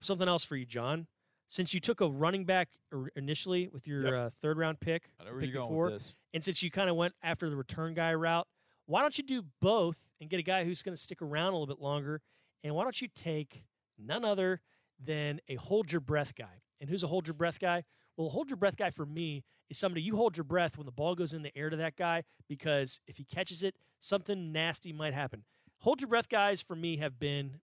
something 0.00 0.26
else 0.28 0.42
for 0.42 0.56
you, 0.56 0.66
John? 0.66 1.06
Since 1.50 1.74
you 1.74 1.80
took 1.80 2.00
a 2.00 2.08
running 2.08 2.44
back 2.44 2.68
initially 3.16 3.66
with 3.66 3.84
your 3.88 4.04
Yep. 4.04 4.12
uh, 4.14 4.30
third 4.40 4.56
round 4.56 4.78
pick, 4.78 5.10
I 5.18 5.24
know 5.24 5.32
where 5.32 5.40
pick 5.40 5.52
you're 5.52 5.62
before, 5.64 5.98
and 6.32 6.44
since 6.44 6.62
you 6.62 6.70
kind 6.70 6.88
of 6.88 6.94
went 6.94 7.16
after 7.24 7.50
the 7.50 7.56
return 7.56 7.92
guy 7.92 8.14
route, 8.14 8.46
why 8.86 9.00
don't 9.02 9.18
you 9.18 9.24
do 9.24 9.42
both 9.60 10.06
and 10.20 10.30
get 10.30 10.38
a 10.38 10.44
guy 10.44 10.64
who's 10.64 10.80
going 10.80 10.94
to 10.94 11.00
stick 11.02 11.20
around 11.20 11.48
a 11.48 11.58
little 11.58 11.66
bit 11.66 11.80
longer? 11.82 12.22
And 12.62 12.72
why 12.76 12.84
don't 12.84 13.02
you 13.02 13.08
take 13.08 13.64
none 13.98 14.24
other 14.24 14.60
than 15.04 15.40
a 15.48 15.56
hold 15.56 15.90
your 15.90 16.00
breath 16.00 16.36
guy? 16.36 16.62
And 16.80 16.88
who's 16.88 17.02
a 17.02 17.08
hold 17.08 17.26
your 17.26 17.34
breath 17.34 17.58
guy? 17.58 17.82
Well, 18.16 18.28
a 18.28 18.30
hold 18.30 18.48
your 18.48 18.56
breath 18.56 18.76
guy 18.76 18.90
for 18.90 19.04
me 19.04 19.42
is 19.68 19.76
somebody 19.76 20.02
you 20.02 20.14
hold 20.14 20.36
your 20.36 20.44
breath 20.44 20.78
when 20.78 20.86
the 20.86 20.92
ball 20.92 21.16
goes 21.16 21.32
in 21.32 21.42
the 21.42 21.56
air 21.58 21.68
to 21.68 21.76
that 21.78 21.96
guy 21.96 22.22
because 22.48 23.00
if 23.08 23.16
he 23.18 23.24
catches 23.24 23.64
it, 23.64 23.74
something 23.98 24.52
nasty 24.52 24.92
might 24.92 25.14
happen. 25.14 25.42
Hold 25.78 26.00
your 26.00 26.08
breath 26.10 26.28
guys 26.28 26.60
for 26.62 26.76
me 26.76 26.98
have 26.98 27.18
been 27.18 27.60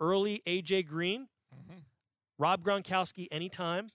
early 0.00 0.42
AJ 0.44 0.82
Green, 0.86 1.28
Mhm. 1.54 1.84
Rob 2.42 2.64
Gronkowski 2.64 3.28
anytime, 3.30 3.88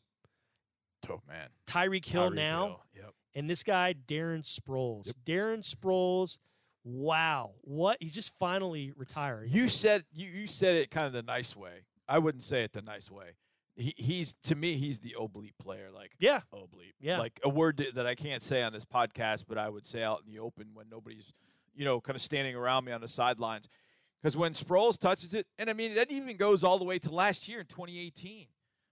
Oh 1.10 1.22
man, 1.28 1.50
Tyreek 1.68 2.06
Hill 2.06 2.30
Tyreek 2.32 2.36
now. 2.36 2.66
Hill, 2.66 2.80
Yep. 2.96 3.14
And 3.36 3.50
this 3.50 3.62
guy, 3.62 3.94
Darren 4.08 4.42
Sproles. 4.44 5.14
Darren 5.26 5.60
Sproles, 5.70 6.38
wow. 6.86 7.52
What? 7.62 7.98
He's 8.00 8.14
just 8.14 8.36
finally 8.40 8.94
retiring. 8.96 9.50
You 9.52 9.68
said 9.68 10.06
you, 10.14 10.28
you 10.30 10.48
said 10.48 10.76
it 10.78 10.90
kind 10.90 11.06
of 11.06 11.12
the 11.14 11.22
nice 11.24 11.56
way. 11.58 11.84
I 12.08 12.20
wouldn't 12.20 12.44
say 12.46 12.64
it 12.64 12.72
the 12.72 12.82
nice 12.82 13.12
way. 13.12 13.36
He, 13.76 13.94
he's 13.98 14.34
to 14.46 14.56
me 14.56 14.74
he's 14.78 15.00
the 15.00 15.16
oblique 15.20 15.58
player, 15.62 15.90
like 15.94 16.14
Yeah. 16.18 16.40
oblique. 16.54 16.96
Yeah. 17.02 17.20
like 17.20 17.40
a 17.44 17.50
word 17.50 17.86
that 17.96 18.08
I 18.08 18.16
can't 18.16 18.42
say 18.42 18.64
on 18.64 18.72
this 18.72 18.86
podcast, 18.86 19.44
but 19.48 19.58
I 19.58 19.68
would 19.70 19.86
say 19.86 20.02
out 20.04 20.24
in 20.26 20.32
the 20.34 20.40
open 20.40 20.70
when 20.74 20.88
nobody's, 20.90 21.34
you 21.76 21.84
know, 21.86 22.00
kind 22.00 22.16
of 22.16 22.22
standing 22.22 22.56
around 22.56 22.86
me 22.86 22.94
on 22.94 23.02
the 23.02 23.08
sidelines. 23.10 23.68
Because 24.22 24.36
when 24.36 24.54
Sproles 24.54 24.98
touches 24.98 25.34
it, 25.34 25.46
and 25.60 25.70
I 25.70 25.74
mean 25.74 25.96
that 25.96 26.12
even 26.12 26.36
goes 26.38 26.64
all 26.64 26.80
the 26.80 26.86
way 26.86 27.00
to 27.00 27.12
last 27.12 27.48
year 27.48 27.60
in 27.62 27.66
2018 27.68 28.48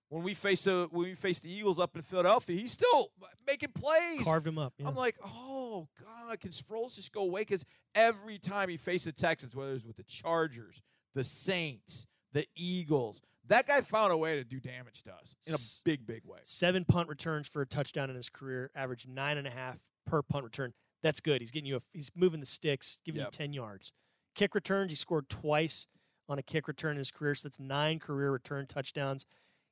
when 0.10 0.24
we 0.24 0.34
faced 0.36 0.66
the 0.66 0.88
when 0.92 1.08
we 1.08 1.16
faced 1.16 1.42
the 1.44 1.52
Eagles 1.52 1.80
up 1.80 1.96
in 1.96 2.02
Philadelphia, 2.04 2.56
he's 2.56 2.72
still 2.72 3.10
making 3.48 3.70
plays. 3.74 4.24
Carved 4.24 4.48
him 4.48 4.58
up. 4.60 4.74
yeah. 4.78 4.88
I'm 4.88 4.96
like, 4.96 5.16
oh 5.24 5.88
God, 6.04 6.40
can 6.40 6.52
Sproles 6.52 6.96
just 6.96 7.12
go 7.12 7.22
away? 7.22 7.42
Because 7.42 7.66
every 7.96 8.38
time 8.38 8.70
he 8.70 8.78
faced 8.78 9.06
the 9.06 9.12
Texans, 9.12 9.56
whether 9.56 9.72
it 9.72 9.74
was 9.74 9.86
with 9.86 9.98
the 9.98 10.04
Chargers, 10.04 10.82
the 11.16 11.24
Saints, 11.24 12.06
the 12.34 12.46
Eagles, 12.56 13.20
that 13.48 13.68
guy 13.68 13.82
found 13.82 14.14
a 14.14 14.18
way 14.18 14.38
to 14.38 14.44
do 14.44 14.60
damage 14.60 15.04
to 15.04 15.14
us 15.14 15.36
in 15.48 15.54
a 15.54 15.58
big, 15.84 16.06
big 16.06 16.22
way. 16.26 16.40
Seven 16.44 16.86
punt 16.86 17.10
returns 17.10 17.48
for 17.48 17.62
a 17.62 17.66
touchdown 17.66 18.10
in 18.10 18.16
his 18.16 18.30
career, 18.30 18.70
average 18.76 19.08
nine 19.08 19.38
and 19.38 19.48
a 19.48 19.52
half 19.52 19.78
per 20.06 20.22
punt 20.22 20.44
return. 20.44 20.74
That's 21.04 21.20
good. 21.20 21.42
He's 21.42 21.52
getting 21.52 21.68
you 21.68 21.78
a, 21.78 21.82
he's 21.94 22.10
moving 22.16 22.40
the 22.40 22.46
sticks, 22.46 23.00
giving 23.06 23.22
Yep. 23.22 23.28
you 23.34 23.38
10 23.38 23.54
yards. 23.54 23.92
Kick 24.36 24.54
returns, 24.54 24.92
he 24.92 24.96
scored 24.96 25.30
twice 25.30 25.88
on 26.28 26.38
a 26.38 26.44
kick 26.44 26.68
return 26.68 26.92
in 26.92 26.98
his 26.98 27.12
career, 27.12 27.36
so 27.36 27.48
that's 27.48 27.60
nine 27.60 28.00
career 28.00 28.32
return 28.32 28.68
touchdowns. 28.68 29.26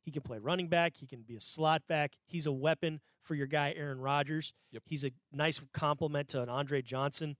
He 0.04 0.12
can 0.12 0.22
play 0.22 0.38
running 0.38 0.68
back. 0.68 0.98
He 0.98 1.06
can 1.06 1.22
be 1.22 1.36
a 1.36 1.42
slot 1.42 1.84
back. 1.88 2.14
He's 2.26 2.46
a 2.46 2.52
weapon 2.52 3.00
for 3.22 3.36
your 3.36 3.48
guy, 3.48 3.74
Aaron 3.76 4.00
Rodgers. 4.00 4.54
Yep. 4.72 4.84
He's 4.86 5.06
a 5.06 5.12
nice 5.32 5.62
complement 5.74 6.28
to 6.30 6.42
an 6.42 6.50
Andre 6.50 6.82
Johnson. 6.82 7.38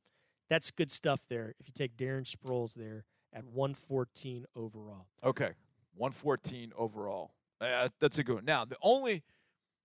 That's 0.50 0.72
good 0.72 0.92
stuff 0.92 1.22
there 1.30 1.54
if 1.60 1.68
you 1.68 1.74
take 1.74 1.98
Darren 1.98 2.26
Sproles 2.30 2.74
there 2.74 3.06
at 3.34 3.46
114 3.46 4.46
overall. 4.56 5.08
Okay, 5.24 5.52
114 5.96 6.72
overall. 6.78 7.32
Uh, 7.60 7.90
that's 8.00 8.20
a 8.20 8.24
good 8.24 8.36
one. 8.36 8.46
Now, 8.46 8.66
the 8.66 8.78
only 8.82 9.24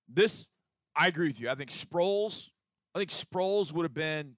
this, 0.09 0.47
I 0.95 1.09
agree 1.09 1.29
with 1.29 1.41
you. 1.41 1.49
I 1.49 1.55
think 1.55 1.71
Sproles, 1.71 2.49
I 2.95 2.99
think 2.99 3.11
Sproles 3.11 3.73
would 3.73 3.85
have 3.85 3.95
been, 3.95 4.37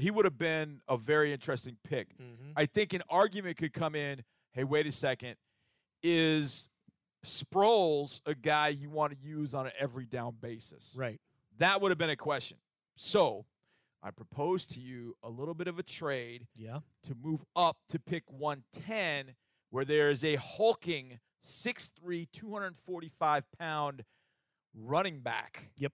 he 0.00 0.10
would 0.10 0.24
have 0.24 0.38
been 0.38 0.80
a 0.88 0.96
very 0.96 1.32
interesting 1.32 1.76
pick. 1.84 2.16
Mm-hmm. 2.18 2.52
I 2.56 2.66
think 2.66 2.92
an 2.92 3.02
argument 3.08 3.56
could 3.56 3.72
come 3.72 3.94
in. 3.94 4.22
Hey, 4.52 4.64
wait 4.64 4.86
a 4.86 4.92
second. 4.92 5.36
Is 6.02 6.68
Sproles 7.24 8.20
a 8.24 8.34
guy 8.34 8.68
you 8.68 8.88
want 8.90 9.12
to 9.12 9.18
use 9.18 9.54
on 9.54 9.66
an 9.66 9.72
every 9.78 10.06
down 10.06 10.36
basis? 10.40 10.94
Right. 10.98 11.20
That 11.58 11.80
would 11.80 11.90
have 11.90 11.98
been 11.98 12.10
a 12.10 12.16
question. 12.16 12.56
So 12.96 13.44
I 14.02 14.10
propose 14.10 14.64
to 14.68 14.80
you 14.80 15.14
a 15.22 15.28
little 15.28 15.52
bit 15.54 15.68
of 15.68 15.78
a 15.78 15.82
trade 15.82 16.46
Yeah. 16.56 16.80
to 17.04 17.14
move 17.14 17.44
up 17.54 17.76
to 17.90 17.98
pick 17.98 18.24
110, 18.30 19.34
where 19.68 19.84
there 19.84 20.08
is 20.08 20.24
a 20.24 20.36
hulking 20.36 21.20
6'3, 21.42 22.26
245 22.32 23.44
pound 23.58 24.04
running 24.74 25.20
back. 25.20 25.70
Yep. 25.78 25.92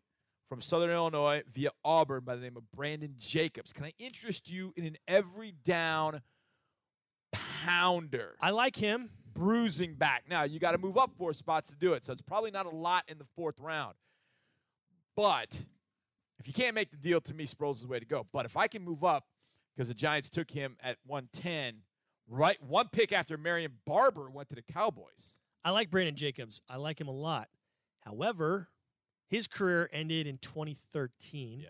From 0.49 0.61
Southern 0.61 0.91
Illinois 0.91 1.43
via 1.53 1.71
Auburn 1.85 2.23
by 2.25 2.37
the 2.37 2.43
name 2.43 2.57
of 2.57 2.71
Brandon 2.71 3.15
Jacobs. 3.19 3.73
Can 3.73 3.85
I 3.85 3.93
interest 3.99 4.51
you 4.51 4.73
in 4.77 4.85
an 4.85 4.97
every 5.09 5.53
down 5.65 6.23
pounder? 7.33 8.37
I 8.41 8.51
like 8.51 8.77
him. 8.77 9.11
bruising 9.35 9.95
back. 9.95 10.25
Now 10.31 10.45
you 10.45 10.61
got 10.61 10.73
to 10.73 10.79
move 10.79 10.97
up 10.97 11.11
four 11.19 11.33
spots 11.33 11.71
to 11.71 11.77
do 11.77 11.93
it, 11.95 12.05
so 12.05 12.13
it's 12.13 12.23
probably 12.23 12.51
not 12.51 12.67
a 12.67 12.71
lot 12.71 13.05
in 13.09 13.19
the 13.19 13.27
fourth 13.35 13.59
round. 13.59 13.95
But 15.17 15.61
if 16.39 16.47
you 16.47 16.55
can't 16.55 16.75
make 16.75 16.91
the 16.91 16.97
deal, 16.97 17.21
to 17.23 17.35
me, 17.35 17.47
Sproles 17.47 17.77
is 17.77 17.83
the 17.83 17.89
way 17.89 17.99
to 17.99 18.07
go. 18.07 18.25
But 18.33 18.47
if 18.47 18.57
I 18.57 18.69
can 18.69 18.83
move 18.83 19.03
up, 19.03 19.25
because 19.75 19.89
the 19.89 19.95
Giants 19.95 20.31
took 20.31 20.51
him 20.51 20.77
at 20.83 20.97
110, 21.07 21.83
right 22.29 22.63
one 22.63 22.89
pick 22.89 23.13
after 23.13 23.37
Marion 23.37 23.73
Barber 23.85 24.31
went 24.31 24.49
to 24.51 24.55
the 24.55 24.63
Cowboys. 24.63 25.35
I 25.65 25.71
like 25.71 25.91
Brandon 25.91 26.15
Jacobs. 26.15 26.63
I 26.69 26.77
like 26.77 27.01
him 27.01 27.09
a 27.09 27.13
lot. 27.13 27.49
However, 28.01 28.69
his 29.29 29.47
career 29.47 29.89
ended 29.93 30.27
in 30.27 30.39
2013. 30.39 31.61
Yeah. 31.61 31.69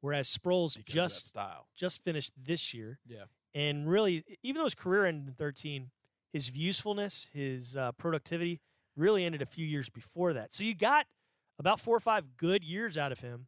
Whereas 0.00 0.28
Sproles 0.28 0.76
because 0.76 0.94
just 0.94 1.36
just 1.76 2.04
finished 2.04 2.32
this 2.40 2.72
year. 2.72 2.98
Yeah. 3.06 3.24
And 3.54 3.88
really, 3.88 4.24
even 4.42 4.60
though 4.60 4.64
his 4.64 4.74
career 4.74 5.06
ended 5.06 5.26
in 5.28 5.34
13, 5.34 5.90
his 6.32 6.54
usefulness, 6.56 7.28
his 7.32 7.76
uh, 7.76 7.92
productivity 7.92 8.60
really 8.96 9.24
ended 9.24 9.42
a 9.42 9.46
few 9.46 9.66
years 9.66 9.88
before 9.88 10.34
that. 10.34 10.54
So 10.54 10.64
you 10.64 10.74
got 10.74 11.06
about 11.58 11.80
four 11.80 11.96
or 11.96 12.00
five 12.00 12.36
good 12.36 12.62
years 12.62 12.96
out 12.96 13.10
of 13.10 13.20
him, 13.20 13.46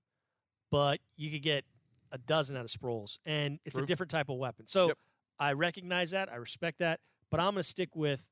but 0.71 1.01
you 1.17 1.31
could 1.31 1.43
get 1.43 1.65
a 2.11 2.19
dozen 2.19 2.57
out 2.57 2.65
of 2.65 2.71
Sproles. 2.71 3.19
And 3.25 3.61
it's 3.65 3.75
True. 3.77 3.85
a 3.85 3.87
different 3.87 4.11
type 4.11 4.29
of 4.29 4.37
weapon. 4.37 4.67
So 4.67 4.89
Yep. 4.89 4.99
I 5.39 5.53
recognize 5.53 6.11
that. 6.11 6.31
I 6.33 6.37
respect 6.37 6.79
that. 6.81 7.01
But 7.31 7.39
I'm 7.39 7.53
going 7.55 7.63
to 7.63 7.69
stick 7.69 7.95
with 7.95 8.27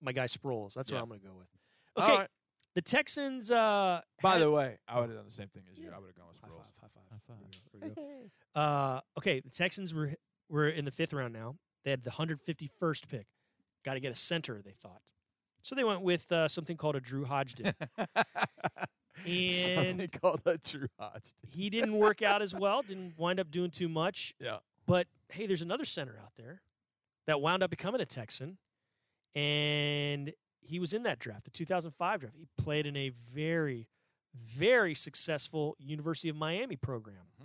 my 0.00 0.10
guy 0.12 0.24
Sproles. 0.26 0.74
That's 0.74 0.90
Yeah. 0.90 0.96
what 0.96 1.02
I'm 1.04 1.08
going 1.10 1.20
to 1.20 1.26
go 1.26 1.34
with. 1.34 1.48
Okay. 1.96 2.16
right. 2.16 2.30
The 2.78 2.82
Texans. 2.82 3.50
Uh, 3.50 4.02
By 4.22 4.34
had- 4.34 4.42
the 4.42 4.52
way, 4.52 4.78
I 4.86 5.00
would 5.00 5.08
have 5.08 5.18
done 5.18 5.24
the 5.24 5.32
same 5.32 5.48
thing 5.48 5.64
as 5.68 5.76
you. 5.76 5.90
I 5.92 5.98
would 5.98 6.06
have 6.06 6.14
gone 6.14 6.28
with 6.28 6.36
high 6.40 6.46
Sproles. 6.46 6.62
five, 6.80 6.80
high 6.80 6.88
five. 6.94 7.02
High 7.10 7.18
five. 7.26 7.36
There 7.80 7.88
we 7.88 7.88
go, 7.88 8.02
there 8.02 8.16
we 8.18 8.22
go. 8.22 8.30
Uh, 8.60 9.00
okay, 9.18 9.40
the 9.40 9.50
Texans 9.50 9.92
were 9.92 10.12
were 10.48 10.68
in 10.68 10.84
the 10.84 10.92
fifth 10.92 11.12
round 11.12 11.32
now. 11.32 11.56
They 11.84 11.90
had 11.90 12.04
the 12.04 12.10
151st 12.12 13.08
pick. 13.08 13.26
Got 13.84 13.94
to 13.94 14.00
get 14.00 14.12
a 14.12 14.14
center, 14.14 14.62
they 14.64 14.74
thought. 14.80 15.00
So 15.60 15.74
they 15.74 15.82
went 15.82 16.02
with 16.02 16.30
uh, 16.30 16.46
something 16.46 16.76
called 16.76 16.94
a 16.94 17.00
Drew 17.00 17.24
Hodgdon. 17.26 17.74
Something 19.24 20.00
And- 20.00 20.12
called 20.12 20.42
a 20.46 20.58
Drew 20.58 20.86
Hodgdon. 21.00 21.32
he 21.48 21.70
didn't 21.70 21.94
work 21.98 22.22
out 22.22 22.42
as 22.42 22.54
well. 22.54 22.82
Didn't 22.82 23.14
wind 23.18 23.40
up 23.40 23.50
doing 23.50 23.72
too 23.72 23.88
much. 23.88 24.34
Yeah. 24.38 24.58
But 24.86 25.08
hey, 25.30 25.48
there's 25.48 25.62
another 25.62 25.84
center 25.84 26.16
out 26.22 26.30
there 26.36 26.62
that 27.26 27.40
wound 27.40 27.64
up 27.64 27.70
becoming 27.70 28.00
a 28.00 28.06
Texan, 28.06 28.56
and 29.34 30.32
he 30.60 30.78
was 30.78 30.92
in 30.92 31.02
that 31.04 31.18
draft, 31.18 31.44
the 31.44 31.50
2005 31.50 32.20
draft. 32.20 32.36
He 32.36 32.46
played 32.56 32.86
in 32.86 32.96
a 32.96 33.08
very, 33.10 33.86
very 34.34 34.94
successful 34.94 35.76
University 35.78 36.28
of 36.28 36.36
Miami 36.36 36.76
program. 36.76 37.26
Mhm. 37.40 37.44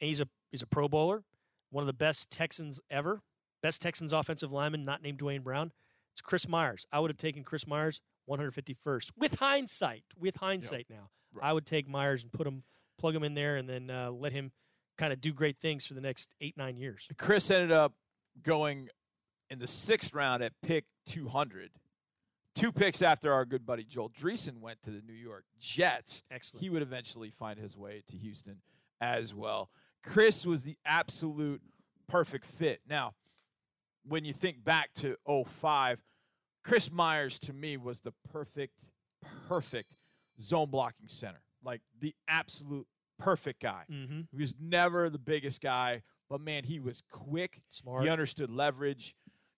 And 0.00 0.08
he's 0.08 0.20
a 0.20 0.28
he's 0.50 0.62
a 0.62 0.66
Pro 0.66 0.88
Bowler, 0.88 1.24
one 1.70 1.82
of 1.82 1.86
the 1.86 1.92
best 1.92 2.30
Texans 2.30 2.80
ever, 2.90 3.22
best 3.62 3.80
Texans 3.82 4.12
offensive 4.12 4.50
lineman, 4.52 4.84
not 4.84 5.02
named 5.02 5.18
Duane 5.18 5.42
Brown. 5.42 5.72
It's 6.12 6.20
Chris 6.20 6.48
Myers. 6.48 6.86
I 6.90 6.98
would 7.00 7.10
have 7.10 7.18
taken 7.18 7.44
Chris 7.44 7.66
Myers 7.66 8.00
151st 8.28 9.12
with 9.16 9.34
hindsight. 9.36 10.04
With 10.16 10.36
hindsight 10.36 10.86
now, 10.90 11.10
Right. 11.32 11.44
I 11.50 11.52
would 11.52 11.66
take 11.66 11.86
Myers 11.86 12.22
and 12.24 12.32
put 12.32 12.46
him, 12.46 12.64
plug 12.98 13.14
him 13.14 13.22
in 13.22 13.34
there, 13.34 13.56
and 13.56 13.68
then 13.68 13.88
uh, 13.90 14.10
let 14.10 14.32
him 14.32 14.50
kind 14.98 15.12
of 15.12 15.20
do 15.20 15.32
great 15.32 15.58
things 15.60 15.86
for 15.86 15.94
the 15.94 16.00
next 16.00 16.34
eight 16.40 16.56
nine 16.56 16.76
years. 16.76 17.08
Chris 17.18 17.50
ended 17.50 17.70
up 17.72 17.94
going 18.42 18.88
in 19.48 19.58
the 19.58 19.66
sixth 19.66 20.12
round 20.14 20.42
at 20.42 20.52
pick 20.62 20.86
200. 21.06 21.70
Two 22.54 22.72
picks 22.72 23.00
after 23.02 23.32
our 23.32 23.44
good 23.44 23.64
buddy 23.64 23.84
Joel 23.84 24.10
Dreessen 24.10 24.60
went 24.60 24.82
to 24.82 24.90
the 24.90 25.00
New 25.06 25.14
York 25.14 25.44
Jets. 25.58 26.22
Excellent. 26.30 26.62
He 26.62 26.70
would 26.70 26.82
eventually 26.82 27.30
find 27.30 27.58
his 27.58 27.76
way 27.76 28.02
to 28.08 28.16
Houston 28.16 28.58
as 29.00 29.34
well. 29.34 29.70
Chris 30.02 30.44
was 30.44 30.62
the 30.62 30.76
absolute 30.84 31.62
perfect 32.08 32.44
fit. 32.46 32.80
Now, 32.88 33.14
when 34.04 34.24
you 34.24 34.32
think 34.32 34.64
back 34.64 34.92
to 34.94 35.16
05, 35.26 36.02
Chris 36.64 36.90
Myers 36.90 37.38
to 37.40 37.52
me 37.52 37.76
was 37.76 38.00
the 38.00 38.12
perfect, 38.32 38.86
perfect 39.48 39.96
zone 40.40 40.70
blocking 40.70 41.08
center. 41.08 41.42
Like 41.64 41.82
the 42.00 42.14
absolute 42.28 42.86
perfect 43.18 43.62
guy. 43.62 43.84
mm-hmm. 43.90 44.22
He 44.30 44.36
was 44.38 44.54
never 44.60 45.10
the 45.10 45.18
biggest 45.18 45.60
guy, 45.60 46.02
but 46.28 46.40
man, 46.40 46.64
he 46.64 46.80
was 46.80 47.02
quick. 47.10 47.60
Smart. 47.68 48.02
He 48.02 48.08
understood 48.08 48.50
leverage. 48.50 49.14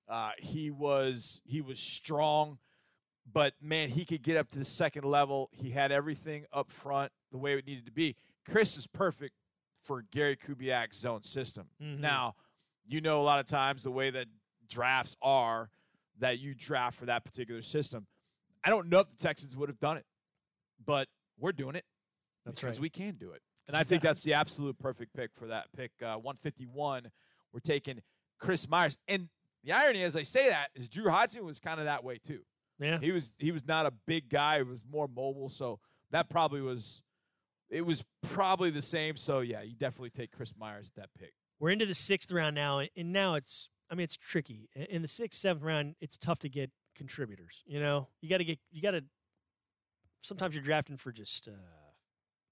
Uh, 0.08 0.30
he 0.38 0.70
was 0.70 1.40
he 1.44 1.60
was 1.60 1.78
strong, 1.78 2.58
but 3.30 3.54
man, 3.60 3.88
he 3.88 4.04
could 4.04 4.22
get 4.22 4.36
up 4.36 4.50
to 4.50 4.58
the 4.58 4.64
second 4.64 5.04
level. 5.04 5.48
He 5.52 5.70
had 5.70 5.92
everything 5.92 6.44
up 6.52 6.70
front 6.70 7.12
the 7.30 7.38
way 7.38 7.54
it 7.54 7.66
needed 7.66 7.86
to 7.86 7.92
be. 7.92 8.16
Chris 8.48 8.76
is 8.76 8.86
perfect 8.86 9.34
for 9.82 10.02
Gary 10.10 10.36
Kubiak's 10.36 10.98
zone 10.98 11.22
system. 11.22 11.68
Mhm. 11.80 11.98
Now, 11.98 12.36
you 12.84 13.00
know 13.00 13.20
a 13.20 13.22
lot 13.22 13.40
of 13.40 13.46
times 13.46 13.82
the 13.84 13.90
way 13.90 14.10
that 14.10 14.26
drafts 14.68 15.16
are 15.22 15.70
that 16.18 16.38
you 16.38 16.54
draft 16.54 16.98
for 16.98 17.06
that 17.06 17.24
particular 17.24 17.62
system. 17.62 18.06
I 18.64 18.70
don't 18.70 18.88
know 18.88 19.00
if 19.00 19.10
the 19.10 19.16
Texans 19.16 19.56
would 19.56 19.68
have 19.68 19.80
done 19.80 19.96
it, 19.96 20.06
but 20.84 21.08
we're 21.38 21.52
doing 21.52 21.74
it 21.74 21.84
That's 22.44 22.60
because 22.60 22.76
right. 22.76 22.82
we 22.82 22.90
can 22.90 23.14
do 23.16 23.32
it. 23.32 23.42
And 23.66 23.76
I 23.76 23.84
think 23.84 24.02
that's 24.02 24.22
the 24.22 24.34
absolute 24.34 24.78
perfect 24.78 25.14
pick 25.14 25.30
for 25.34 25.46
that 25.48 25.72
pick. 25.72 25.92
Uh, 26.02 26.16
151, 26.16 27.10
we're 27.52 27.60
taking 27.60 28.02
Chris 28.38 28.68
Myers. 28.68 28.98
And 29.08 29.28
the 29.64 29.72
irony, 29.72 30.02
as 30.02 30.16
I 30.16 30.22
say 30.24 30.48
that, 30.48 30.70
is 30.74 30.88
Drew 30.88 31.04
Hodgdon 31.06 31.42
was 31.42 31.60
kind 31.60 31.78
of 31.80 31.86
that 31.86 32.02
way 32.04 32.18
too. 32.18 32.44
Yeah. 32.82 32.98
He 32.98 33.12
was 33.12 33.32
he 33.38 33.52
was 33.52 33.66
not 33.66 33.86
a 33.86 33.92
big 34.06 34.28
guy; 34.28 34.58
he 34.58 34.62
was 34.64 34.82
more 34.90 35.08
mobile. 35.08 35.48
So 35.48 35.78
that 36.10 36.28
probably 36.28 36.60
was 36.60 37.02
it 37.70 37.86
was 37.86 38.04
probably 38.22 38.70
the 38.70 38.82
same. 38.82 39.16
So 39.16 39.40
yeah, 39.40 39.62
you 39.62 39.74
definitely 39.74 40.10
take 40.10 40.30
Chris 40.32 40.52
Myers 40.58 40.90
at 40.94 41.00
that 41.02 41.10
pick. 41.18 41.32
We're 41.60 41.70
into 41.70 41.86
the 41.86 41.94
sixth 41.94 42.30
round 42.32 42.54
now, 42.54 42.80
and- 42.80 43.12
now 43.12 43.34
it's 43.34 43.68
I 43.90 43.94
mean 43.94 44.04
it's 44.04 44.16
tricky. 44.16 44.68
In 44.74 45.02
the 45.02 45.08
sixth, 45.08 45.40
seventh 45.40 45.64
round, 45.64 45.94
it's 46.00 46.18
tough 46.18 46.38
to 46.40 46.48
get 46.48 46.70
contributors. 46.96 47.62
You 47.66 47.80
know, 47.80 48.08
you 48.20 48.28
got 48.28 48.38
to 48.38 48.44
get 48.44 48.58
you 48.70 48.82
got 48.82 48.92
to. 48.92 49.04
Sometimes 50.22 50.54
you're 50.54 50.64
drafting 50.64 50.96
for 50.96 51.10
just 51.12 51.48
uh, 51.48 51.52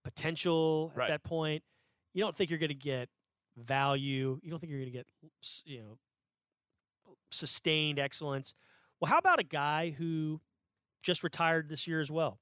potential 0.05 0.91
at 0.95 0.99
Right. 0.99 1.09
that 1.09 1.23
point. 1.23 1.63
You 2.15 2.23
don't 2.25 2.37
think 2.37 2.51
you're 2.51 2.59
going 2.59 2.69
to 2.69 2.75
get 2.75 3.09
value. 3.57 4.41
You 4.43 4.51
don't 4.51 4.59
think 4.59 4.71
you're 4.71 4.81
going 4.81 4.93
to 4.93 4.99
get 4.99 5.07
you 5.65 5.81
know 5.81 5.99
sustained 7.31 7.99
excellence. 7.99 8.55
Well, 9.01 9.11
how 9.11 9.19
about 9.19 9.41
a 9.41 9.45
guy 9.45 9.91
who 9.91 10.41
just 11.03 11.25
retired 11.25 11.69
this 11.69 11.87
year 11.87 12.01
as 12.01 12.11
well? 12.11 12.39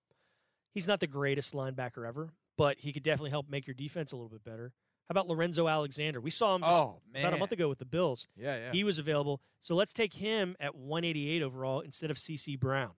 He's 0.74 0.88
not 0.88 1.00
the 1.00 1.06
greatest 1.06 1.54
linebacker 1.54 2.06
ever, 2.06 2.30
but 2.56 2.78
he 2.80 2.92
could 2.92 3.02
definitely 3.02 3.30
help 3.30 3.48
make 3.48 3.66
your 3.66 3.74
defense 3.74 4.12
a 4.12 4.16
little 4.16 4.28
bit 4.28 4.44
better. 4.44 4.72
How 5.08 5.12
about 5.12 5.28
Lorenzo 5.28 5.68
Alexander? 5.68 6.20
We 6.20 6.30
saw 6.30 6.54
him 6.54 6.62
just 6.62 6.82
Oh 6.82 7.00
about 7.18 7.32
a 7.32 7.38
month 7.38 7.52
ago 7.52 7.68
with 7.68 7.78
the 7.78 7.86
Bills. 7.86 8.26
Yeah, 8.36 8.56
yeah. 8.56 8.72
He 8.72 8.84
was 8.84 8.98
available. 8.98 9.40
So 9.60 9.74
let's 9.74 9.94
take 9.94 10.14
him 10.14 10.54
at 10.60 10.74
188 10.74 11.42
overall 11.42 11.80
instead 11.80 12.10
of 12.10 12.18
CC 12.18 12.60
Brown. 12.60 12.90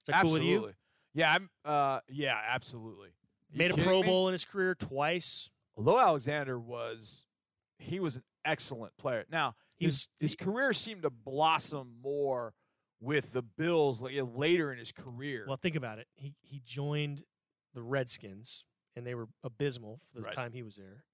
Is 0.00 0.06
that 0.08 0.20
cool 0.20 0.32
with 0.32 0.42
absolutely. 0.42 0.68
you? 0.68 0.74
Yeah, 1.14 1.32
I'm. 1.32 1.50
Uh, 1.64 2.00
yeah, 2.10 2.36
absolutely. 2.48 3.10
You 3.50 3.58
Made 3.58 3.70
a 3.70 3.76
Pro 3.76 4.02
me? 4.02 4.08
Bowl 4.08 4.28
in 4.28 4.32
his 4.32 4.44
career 4.44 4.74
twice. 4.74 5.48
Although 5.76 5.98
Alexander 5.98 6.58
was, 6.58 7.24
he 7.78 7.98
was 7.98 8.16
an 8.16 8.24
excellent 8.44 8.94
player. 8.98 9.24
Now 9.30 9.54
He 9.78 9.86
his 9.86 9.94
was 9.94 10.08
his 10.20 10.34
career 10.34 10.72
seemed 10.74 11.02
to 11.02 11.10
blossom 11.10 11.94
more 12.02 12.52
with 13.04 13.32
the 13.32 13.42
Bills 13.42 14.00
later 14.00 14.72
in 14.72 14.78
his 14.78 14.92
career. 14.92 15.44
well, 15.46 15.56
think 15.56 15.76
about 15.76 15.98
it. 15.98 16.08
He 16.14 16.34
he 16.40 16.60
joined 16.64 17.24
the 17.74 17.82
Redskins, 17.82 18.64
and 18.96 19.06
they 19.06 19.14
were 19.14 19.28
abysmal 19.42 20.00
for 20.12 20.20
the 20.20 20.26
Right. 20.26 20.34
time 20.34 20.52
he 20.52 20.62
was 20.62 20.76
there. 20.76 21.04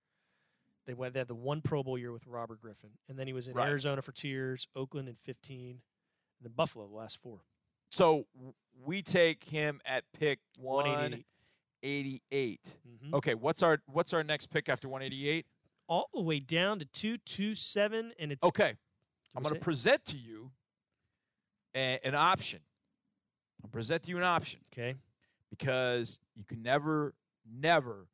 They 0.87 0.95
went. 0.95 1.15
They 1.15 1.21
had 1.21 1.29
the 1.29 1.35
one 1.35 1.61
Pro 1.63 1.83
Bowl 1.83 1.99
year 1.99 2.13
with 2.13 2.27
Robert 2.27 2.61
Griffin, 2.61 2.91
and 3.09 3.19
then 3.19 3.27
he 3.27 3.33
was 3.33 3.49
in 3.49 3.55
Right. 3.55 3.69
Arizona 3.69 4.03
for 4.03 4.13
two 4.13 4.29
years, 4.29 4.67
Oakland 4.75 5.09
in 5.09 5.15
15, 5.15 5.71
and 5.71 5.81
then 6.43 6.53
Buffalo 6.53 6.87
the 6.87 6.95
last 6.95 7.19
four. 7.19 7.45
so 7.91 8.27
we 8.83 9.03
take 9.03 9.45
him 9.45 9.81
at 9.85 10.05
pick 10.13 10.39
188. 10.59 11.27
188. 11.83 12.77
Mhm. 12.89 13.15
Okay, 13.15 13.35
what's 13.35 13.63
our 13.63 13.83
what's 13.87 14.13
our 14.13 14.23
next 14.25 14.47
pick 14.51 14.69
after 14.69 14.89
188? 14.89 15.47
All 15.89 16.09
the 16.15 16.21
way 16.21 16.39
down 16.41 16.79
to 16.79 16.85
227, 16.85 18.13
and 18.19 18.31
it's 18.33 18.43
Okay, 18.45 18.77
I'm 19.35 19.43
going 19.43 19.55
to 19.55 19.61
present 19.61 20.05
to 20.07 20.17
you 20.19 20.53
a, 21.75 21.99
an 22.05 22.15
option. 22.15 22.61
I'll 23.63 23.71
present 23.71 24.05
to 24.05 24.11
you 24.11 24.17
an 24.17 24.23
option. 24.23 24.61
okay. 24.73 24.95
because 25.51 26.19
you 26.35 26.45
can 26.45 26.63
never, 26.63 27.15
never 27.51 28.07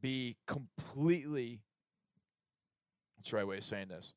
be 0.00 0.36
completely. 0.46 1.60
That's 3.16 3.30
the 3.30 3.36
right 3.36 3.46
way 3.46 3.58
of 3.58 3.64
saying 3.64 3.88
this? 3.88 4.14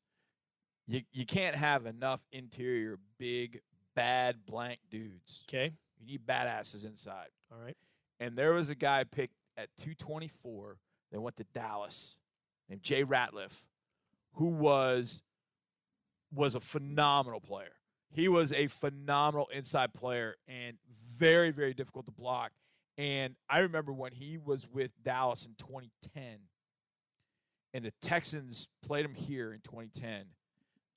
You 0.86 1.02
you 1.12 1.26
can't 1.26 1.54
have 1.54 1.86
enough 1.86 2.22
interior 2.32 2.98
big 3.18 3.60
bad 3.94 4.44
blank 4.46 4.80
dudes. 4.90 5.44
Okay. 5.48 5.72
You 5.98 6.06
need 6.06 6.26
badasses 6.26 6.84
inside. 6.84 7.28
All 7.52 7.58
right. 7.58 7.76
And 8.20 8.36
there 8.36 8.52
was 8.52 8.68
a 8.68 8.74
guy 8.74 9.04
picked 9.04 9.34
at 9.56 9.68
224 9.78 10.78
that 11.10 11.20
went 11.20 11.36
to 11.36 11.44
Dallas 11.52 12.16
named 12.68 12.82
Jay 12.82 13.04
Ratliff, 13.04 13.64
who 14.34 14.46
was 14.46 15.22
was 16.34 16.54
a 16.54 16.60
phenomenal 16.60 17.40
player. 17.40 17.74
He 18.12 18.28
was 18.28 18.52
a 18.52 18.66
phenomenal 18.68 19.48
inside 19.52 19.92
player 19.94 20.36
and 20.46 20.76
very, 21.16 21.50
very 21.50 21.74
difficult 21.74 22.06
to 22.06 22.12
block. 22.12 22.52
And 22.98 23.34
I 23.48 23.60
remember 23.60 23.92
when 23.92 24.12
he 24.12 24.36
was 24.38 24.68
with 24.68 24.90
Dallas 25.02 25.46
in 25.46 25.54
2010 25.56 26.40
and 27.74 27.84
the 27.84 27.92
Texans 28.02 28.68
played 28.82 29.04
him 29.04 29.14
here 29.14 29.52
in 29.52 29.60
2010. 29.60 30.26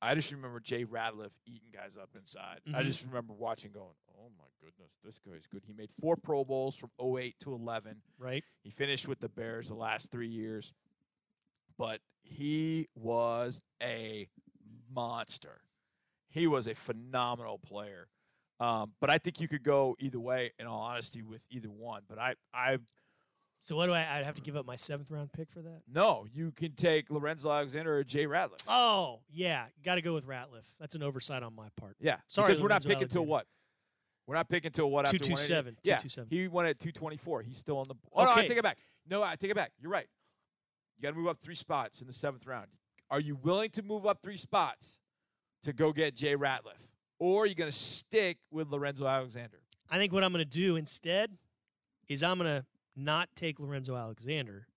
I 0.02 0.14
just 0.14 0.32
remember 0.32 0.60
Jay 0.60 0.84
Ratliff 0.84 1.32
eating 1.46 1.70
guys 1.74 1.96
up 2.00 2.10
inside. 2.18 2.60
I 2.68 2.82
Mhm. 2.82 2.86
just 2.86 3.04
remember 3.06 3.34
watching 3.34 3.72
going, 3.72 3.96
oh 4.18 4.30
my 4.38 4.44
goodness, 4.62 4.92
this 5.04 5.18
guy's 5.20 5.48
good. 5.48 5.64
He 5.66 5.74
made 5.74 5.90
four 6.02 6.18
Pro 6.18 6.44
Bowls 6.44 6.76
from 6.76 6.92
08 7.00 7.40
to 7.40 7.54
11. 7.54 8.02
Right. 8.18 8.44
He 8.62 8.70
finished 8.72 9.08
with 9.08 9.20
the 9.20 9.30
Bears 9.30 9.70
the 9.70 9.76
last 9.76 10.12
three 10.12 10.28
years, 10.28 10.74
but 11.78 12.02
he 12.24 12.90
was 12.94 13.62
a 13.82 14.28
monster. 14.90 15.62
He 16.36 16.48
was 16.48 16.68
a 16.68 16.76
phenomenal 16.76 17.58
player. 17.58 18.10
Um, 18.60 18.92
but 19.00 19.10
I 19.10 19.18
think 19.20 19.40
you 19.40 19.48
could 19.48 19.64
go 19.64 19.96
either 20.00 20.20
way. 20.20 20.52
In 20.60 20.68
all 20.68 20.82
honesty, 20.82 21.22
with 21.22 21.46
either 21.50 21.70
one. 21.70 22.02
But 22.10 22.20
I, 22.20 22.36
I 22.54 22.78
So 23.62 23.78
what 23.78 23.86
do 23.86 23.94
I? 23.94 24.18
I'd 24.18 24.26
have 24.26 24.36
to 24.36 24.42
give 24.42 24.58
up 24.58 24.66
my 24.66 24.76
seventh 24.76 25.10
round 25.12 25.32
pick 25.32 25.50
for 25.50 25.62
that. 25.62 25.82
no. 25.92 26.28
You 26.30 26.52
can 26.52 26.74
take 26.74 27.10
Lorenzo 27.10 27.50
Alexander 27.50 27.98
or 27.98 28.04
Jay 28.04 28.26
Ratliff. 28.26 28.66
Oh 28.68 29.22
yeah, 29.30 29.66
got 29.82 29.96
to 29.96 30.02
go 30.02 30.14
with 30.14 30.28
Ratliff. 30.28 30.66
That's 30.78 30.94
an 30.94 31.04
oversight 31.04 31.42
on 31.42 31.56
my 31.56 31.70
part. 31.80 31.96
Yeah, 32.02 32.18
Sorry, 32.28 32.48
because 32.50 32.62
we're 32.62 32.68
not 32.68 32.84
Lorenzo 32.86 32.90
picking 32.90 33.08
till 33.08 33.26
what? 33.26 33.48
We're 34.28 34.36
not 34.36 34.50
picking 34.50 34.72
till 34.72 34.90
what? 34.90 35.06
after 35.06 35.18
227, 35.20 35.76
180? 35.76 35.88
Yeah, 35.88 35.98
227. 35.98 36.30
he 36.30 36.48
went 36.50 36.68
at 36.68 36.80
two 36.80 36.92
twenty 36.92 37.18
four. 37.18 37.44
He's 37.44 37.58
still 37.58 37.78
on 37.78 37.86
the. 37.88 37.96
Oh 38.14 38.26
no, 38.26 38.32
I 38.32 38.46
take 38.46 38.58
it 38.58 38.64
back. 38.64 38.78
No, 39.10 39.24
I 39.24 39.38
take 39.38 39.52
it 39.52 39.56
back. 39.56 39.72
You're 39.80 39.92
right. 39.92 40.08
You 40.98 41.02
got 41.02 41.12
to 41.12 41.16
move 41.16 41.28
up 41.28 41.40
three 41.40 41.56
spots 41.56 42.02
in 42.02 42.08
the 42.08 42.14
seventh 42.14 42.46
round. 42.46 42.68
Are 43.10 43.20
you 43.22 43.36
willing 43.36 43.70
to 43.72 43.84
move 43.84 44.06
up 44.06 44.22
three 44.22 44.38
spots 44.38 44.94
to 45.66 45.74
go 45.74 45.92
get 45.92 46.16
Jay 46.16 46.36
Ratliff, 46.36 46.80
or 47.20 47.44
are 47.44 47.46
you 47.46 47.56
going 47.56 47.70
to 47.72 47.78
stick 47.78 48.38
with 48.52 48.70
Lorenzo 48.70 49.06
Alexander? 49.06 49.60
I 49.90 49.98
think 49.98 50.14
what 50.14 50.24
I'm 50.24 50.32
going 50.32 50.44
to 50.44 50.50
do 50.50 50.76
instead 50.78 51.32
is 52.08 52.24
I'm 52.24 52.38
going 52.40 52.50
to 52.50 52.66
not 52.96 53.30
take 53.36 53.60
Lorenzo 53.60 53.96
Alexander. 53.96 54.68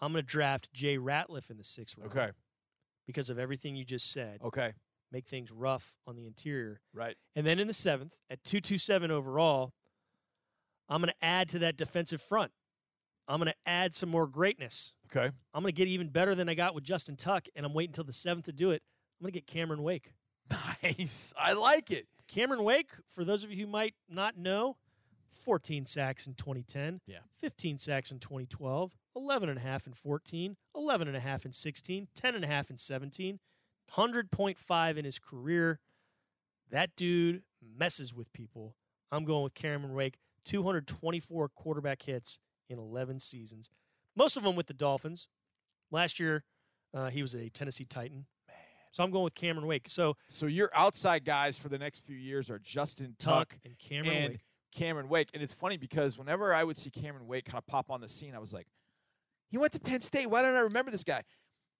I'm 0.00 0.12
going 0.12 0.22
to 0.22 0.26
draft 0.26 0.72
Jay 0.72 0.96
Ratliff 0.98 1.50
in 1.50 1.56
the 1.58 1.64
sixth 1.64 1.98
round. 1.98 2.10
Okay. 2.12 2.30
Because 3.06 3.30
of 3.30 3.38
everything 3.38 3.74
you 3.76 3.84
just 3.84 4.10
said, 4.12 4.40
Okay. 4.44 4.72
make 5.10 5.26
things 5.26 5.50
rough 5.50 5.96
on 6.06 6.16
the 6.16 6.26
interior. 6.26 6.80
Right. 6.94 7.16
And 7.36 7.46
then 7.46 7.58
in 7.58 7.66
the 7.66 7.72
seventh, 7.72 8.12
at 8.30 8.42
227 8.44 9.10
overall, 9.10 9.72
I'm 10.88 11.00
going 11.00 11.12
to 11.12 11.24
add 11.24 11.48
to 11.50 11.58
that 11.60 11.76
defensive 11.76 12.20
front. 12.22 12.52
I'm 13.28 13.38
going 13.38 13.50
to 13.52 13.70
add 13.70 13.94
some 13.94 14.08
more 14.08 14.26
greatness. 14.26 14.94
Okay. 15.14 15.30
I'm 15.54 15.62
going 15.62 15.72
to 15.72 15.76
get 15.76 15.88
even 15.88 16.08
better 16.08 16.34
than 16.34 16.48
I 16.48 16.54
got 16.54 16.74
with 16.74 16.84
Justin 16.84 17.16
Tuck, 17.16 17.46
and 17.54 17.64
I'm 17.64 17.72
waiting 17.74 17.90
until 17.90 18.04
the 18.04 18.12
seventh 18.12 18.46
to 18.46 18.52
do 18.52 18.70
it. 18.72 18.82
I'm 19.22 19.26
going 19.26 19.34
to 19.34 19.38
get 19.40 19.46
Cameron 19.46 19.82
Wake. 19.84 20.12
Nice. 20.82 21.32
I 21.38 21.52
like 21.52 21.92
it. 21.92 22.08
Cameron 22.26 22.64
Wake, 22.64 22.90
for 23.08 23.24
those 23.24 23.44
of 23.44 23.52
you 23.52 23.64
who 23.64 23.70
might 23.70 23.94
not 24.10 24.36
know, 24.36 24.76
14 25.44 25.86
sacks 25.86 26.26
in 26.26 26.34
2010, 26.34 27.00
Yeah. 27.06 27.18
15 27.40 27.78
sacks 27.78 28.10
in 28.10 28.18
2012, 28.18 28.92
11 29.14 29.48
and 29.48 29.58
a 29.58 29.62
half 29.62 29.86
in 29.86 29.92
14, 29.92 30.56
11 30.76 31.06
and 31.08 31.16
a 31.16 31.20
half 31.20 31.44
in 31.46 31.52
16, 31.52 32.08
10 32.14 32.34
and 32.34 32.44
a 32.44 32.48
half 32.48 32.68
in 32.68 32.76
17, 32.76 33.38
100.5 33.96 34.96
in 34.96 35.04
his 35.04 35.18
career. 35.20 35.78
That 36.70 36.96
dude 36.96 37.42
messes 37.62 38.12
with 38.12 38.32
people. 38.32 38.74
I'm 39.12 39.24
going 39.24 39.44
with 39.44 39.54
Cameron 39.54 39.94
Wake, 39.94 40.18
224 40.44 41.48
quarterback 41.50 42.02
hits 42.02 42.40
in 42.68 42.78
11 42.78 43.20
seasons, 43.20 43.70
most 44.16 44.36
of 44.36 44.42
them 44.42 44.56
with 44.56 44.66
the 44.66 44.74
Dolphins. 44.74 45.28
Last 45.92 46.18
year, 46.18 46.44
uh, 46.92 47.10
he 47.10 47.22
was 47.22 47.34
a 47.34 47.48
Tennessee 47.50 47.84
Titan. 47.84 48.26
So 48.92 49.02
I'm 49.02 49.10
going 49.10 49.24
with 49.24 49.34
Cameron 49.34 49.66
Wake. 49.66 49.88
So 49.88 50.16
So 50.28 50.46
your 50.46 50.70
outside 50.74 51.24
guys 51.24 51.56
for 51.58 51.68
the 51.68 51.78
next 51.78 52.00
few 52.06 52.16
years 52.16 52.50
are 52.50 52.58
Justin 52.58 53.16
Tuck, 53.18 53.50
Tuck 53.50 53.58
and 53.64 53.78
Cameron 53.78 54.16
and 54.16 54.30
Wake. 54.32 54.40
Cameron 54.72 55.08
Wake. 55.08 55.28
And 55.34 55.42
it's 55.42 55.54
funny 55.54 55.76
because 55.76 56.16
whenever 56.18 56.54
I 56.54 56.62
would 56.64 56.76
see 56.76 56.90
Cameron 56.90 57.26
Wake 57.26 57.46
kind 57.46 57.58
of 57.58 57.66
pop 57.66 57.90
on 57.90 58.00
the 58.00 58.08
scene, 58.08 58.34
I 58.34 58.38
was 58.38 58.52
like, 58.52 58.66
he 59.48 59.58
went 59.58 59.72
to 59.72 59.80
Penn 59.80 60.00
State. 60.00 60.30
Why 60.30 60.42
don't 60.42 60.54
I 60.54 60.60
remember 60.60 60.90
this 60.90 61.04
guy? 61.04 61.22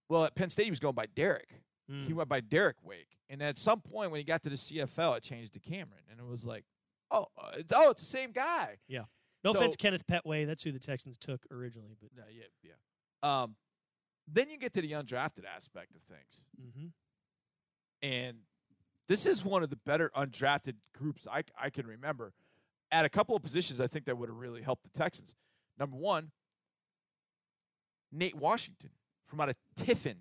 Well, 0.09 0.25
at 0.25 0.35
Penn 0.35 0.51
State, 0.51 0.64
he 0.64 0.70
was 0.70 0.81
going 0.81 0.94
by 0.94 1.07
Derek. 1.07 1.48
Mm. 1.90 2.05
He 2.07 2.12
went 2.12 2.29
by 2.29 2.40
Derek 2.40 2.77
Wake. 2.83 3.16
And 3.31 3.42
at 3.42 3.59
some 3.59 3.81
point, 3.81 4.11
when 4.11 4.18
he 4.18 4.25
got 4.25 4.42
to 4.42 4.51
the 4.51 4.57
CFL, 4.57 5.16
it 5.16 5.22
changed 5.22 5.55
to 5.55 5.61
Cameron. 5.61 6.03
And 6.11 6.20
it 6.20 6.27
was 6.27 6.44
like, 6.44 6.64
oh, 7.11 7.27
uh, 7.38 7.53
it's, 7.57 7.72
oh, 7.75 7.90
it's 7.90 8.03
the 8.03 8.09
same 8.09 8.33
guy. 8.33 8.77
Yeah. 8.88 9.05
No 9.44 9.53
So- 9.53 9.59
offense, 9.59 9.77
Kenneth 9.77 10.07
Pettway. 10.07 10.46
That's 10.46 10.62
who 10.62 10.72
the 10.72 10.79
Texans 10.79 11.16
took 11.16 11.44
originally, 11.51 11.96
but 12.01 12.11
yeah, 12.14 12.44
yeah. 12.62 13.42
Um, 13.42 13.57
then 14.29 14.51
you 14.51 14.59
get 14.59 14.72
to 14.75 14.83
the 14.83 14.92
undrafted 14.92 15.44
aspect 15.44 15.94
of 15.96 16.03
things. 16.03 16.46
mm-hmm. 16.61 16.87
And 18.03 18.38
this 19.09 19.27
is 19.27 19.45
one 19.45 19.62
of 19.62 19.71
the 19.71 19.77
better 19.77 20.11
undrafted 20.17 20.75
groups 20.97 21.27
I, 21.31 21.43
I 21.61 21.71
can 21.71 21.87
remember. 21.87 22.33
At 22.91 23.05
a 23.05 23.09
couple 23.09 23.35
of 23.35 23.43
positions, 23.43 23.81
I 23.81 23.87
think 23.87 24.05
that 24.07 24.19
would 24.19 24.29
have 24.29 24.37
really 24.38 24.62
helped 24.62 24.83
the 24.83 24.99
Texans. 24.99 25.35
Number 25.79 25.97
one, 25.97 26.31
Nate 28.11 28.37
Washington 28.37 28.91
from 29.27 29.41
out 29.41 29.49
of 29.49 29.57
Tiffin 29.77 30.19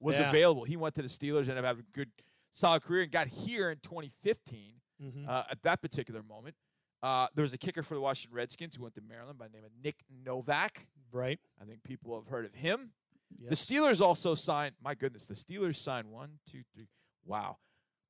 was 0.00 0.18
Yeah. 0.18 0.28
available. 0.28 0.64
He 0.64 0.76
went 0.76 0.94
to 0.96 1.02
the 1.02 1.08
Steelers 1.08 1.48
and 1.48 1.64
have 1.64 1.78
a 1.78 1.82
good, 1.92 2.10
solid 2.50 2.82
career 2.82 3.02
and 3.02 3.12
got 3.12 3.28
here 3.28 3.70
in 3.70 3.78
2015 3.78 4.72
Mm-hmm. 5.02 5.28
uh, 5.28 5.42
at 5.50 5.62
that 5.62 5.82
particular 5.82 6.22
moment. 6.22 6.54
Uh, 7.02 7.26
there 7.34 7.42
was 7.42 7.52
a 7.52 7.58
kicker 7.58 7.82
for 7.82 7.92
the 7.94 8.00
Washington 8.00 8.34
Redskins 8.34 8.76
who 8.76 8.82
went 8.82 8.94
to 8.94 9.02
Maryland 9.06 9.38
by 9.38 9.46
the 9.46 9.52
name 9.52 9.64
of 9.66 9.70
Nick 9.84 9.96
Novak. 10.24 10.86
right. 11.12 11.38
I 11.60 11.66
think 11.66 11.82
people 11.84 12.14
have 12.18 12.28
heard 12.28 12.46
of 12.46 12.54
him. 12.54 12.92
Yes. 13.38 13.66
The 13.66 13.74
Steelers 13.74 14.00
also 14.00 14.34
signed. 14.34 14.74
My 14.82 14.94
goodness, 14.94 15.26
the 15.26 15.34
Steelers 15.34 15.76
signed 15.76 16.08
one, 16.08 16.38
two, 16.50 16.62
three. 16.74 16.88
Wow, 17.24 17.58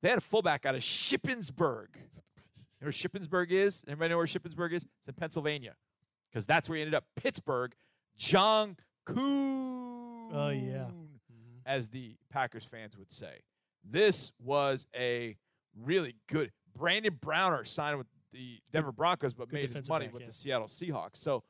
they 0.01 0.09
had 0.09 0.17
a 0.17 0.21
fullback 0.21 0.65
out 0.65 0.75
of 0.75 0.81
Shippensburg. 0.81 1.87
You 2.79 2.85
know 2.85 2.89
where 2.89 2.91
Shippensburg 2.91 3.49
is? 3.49 3.83
Anybody 3.87 4.09
know 4.09 4.17
where 4.17 4.27
Shippensburg 4.27 4.71
is? 4.71 4.83
It's 4.99 5.07
in 5.07 5.15
Pennsylvania, 5.15 5.73
because 6.29 6.45
that's 6.45 6.69
where 6.69 6.75
he 6.75 6.83
ended 6.83 6.93
up. 6.93 7.05
Pittsburgh. 7.15 7.73
John 8.17 8.77
Kuhn. 9.03 10.29
Oh, 10.31 10.49
yeah. 10.49 10.85
Mhm. 10.85 11.61
as 11.65 11.89
the 11.89 12.15
Packers 12.29 12.65
fans 12.65 12.95
would 12.95 13.11
say. 13.11 13.39
This 13.83 14.31
was 14.39 14.85
a 14.95 15.37
really 15.75 16.15
good. 16.27 16.51
Brandon 16.75 17.17
Browner 17.19 17.65
signed 17.65 17.97
with 17.97 18.07
the 18.31 18.59
Denver 18.71 18.91
Broncos, 18.91 19.33
but 19.33 19.49
good 19.49 19.55
made 19.55 19.69
his 19.71 19.89
money 19.89 20.05
back, 20.05 20.13
with 20.13 20.21
yeah. 20.21 20.27
the 20.27 20.33
Seattle 20.33 20.67
Seahawks. 20.67 21.17
So 21.17 21.43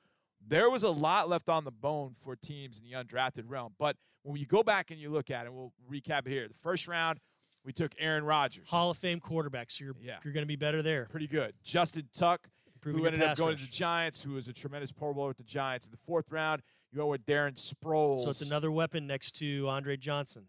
there 0.47 0.69
was 0.69 0.83
a 0.83 0.89
lot 0.89 1.29
left 1.29 1.49
on 1.49 1.63
the 1.63 1.71
bone 1.71 2.13
for 2.23 2.35
teams 2.35 2.77
in 2.79 2.83
the 2.83 2.95
undrafted 2.95 3.43
realm. 3.47 3.73
But 3.77 3.97
when 4.23 4.39
you 4.39 4.45
go 4.45 4.63
back 4.63 4.91
and 4.91 4.99
you 4.99 5.09
look 5.09 5.29
at 5.29 5.45
it, 5.45 5.53
we'll 5.53 5.73
recap 5.91 6.25
it 6.25 6.29
here. 6.29 6.47
The 6.47 6.53
first 6.53 6.87
round, 6.87 7.19
we 7.63 7.73
took 7.73 7.91
Aaron 7.99 8.23
Rodgers. 8.23 8.69
Hall 8.69 8.89
of 8.91 8.97
Fame 8.97 9.19
quarterback, 9.19 9.71
so 9.71 9.85
you're 9.85 9.95
Yeah. 10.01 10.17
you're 10.23 10.33
going 10.33 10.43
to 10.43 10.47
be 10.47 10.55
better 10.55 10.81
there. 10.81 11.05
Pretty 11.09 11.27
good. 11.27 11.53
Justin 11.63 12.07
Tuck, 12.13 12.49
Improving 12.75 13.01
who 13.01 13.07
ended 13.07 13.21
up 13.23 13.37
going 13.37 13.51
rush. 13.51 13.61
to 13.61 13.65
the 13.67 13.71
Giants, 13.71 14.23
who 14.23 14.31
was 14.33 14.47
a 14.47 14.53
tremendous 14.53 14.91
Pro 14.91 15.13
Bowler 15.13 15.29
with 15.29 15.37
the 15.37 15.43
Giants. 15.43 15.85
In 15.87 15.91
the 15.91 15.97
fourth 15.97 16.31
round, 16.31 16.61
you 16.91 16.97
go 16.97 17.07
with 17.07 17.25
Darren 17.25 17.53
Sproles. 17.55 18.19
So 18.19 18.29
it's 18.29 18.41
another 18.41 18.71
weapon 18.71 19.05
next 19.07 19.33
to 19.39 19.67
Andre 19.67 19.97
Johnson, 19.97 20.47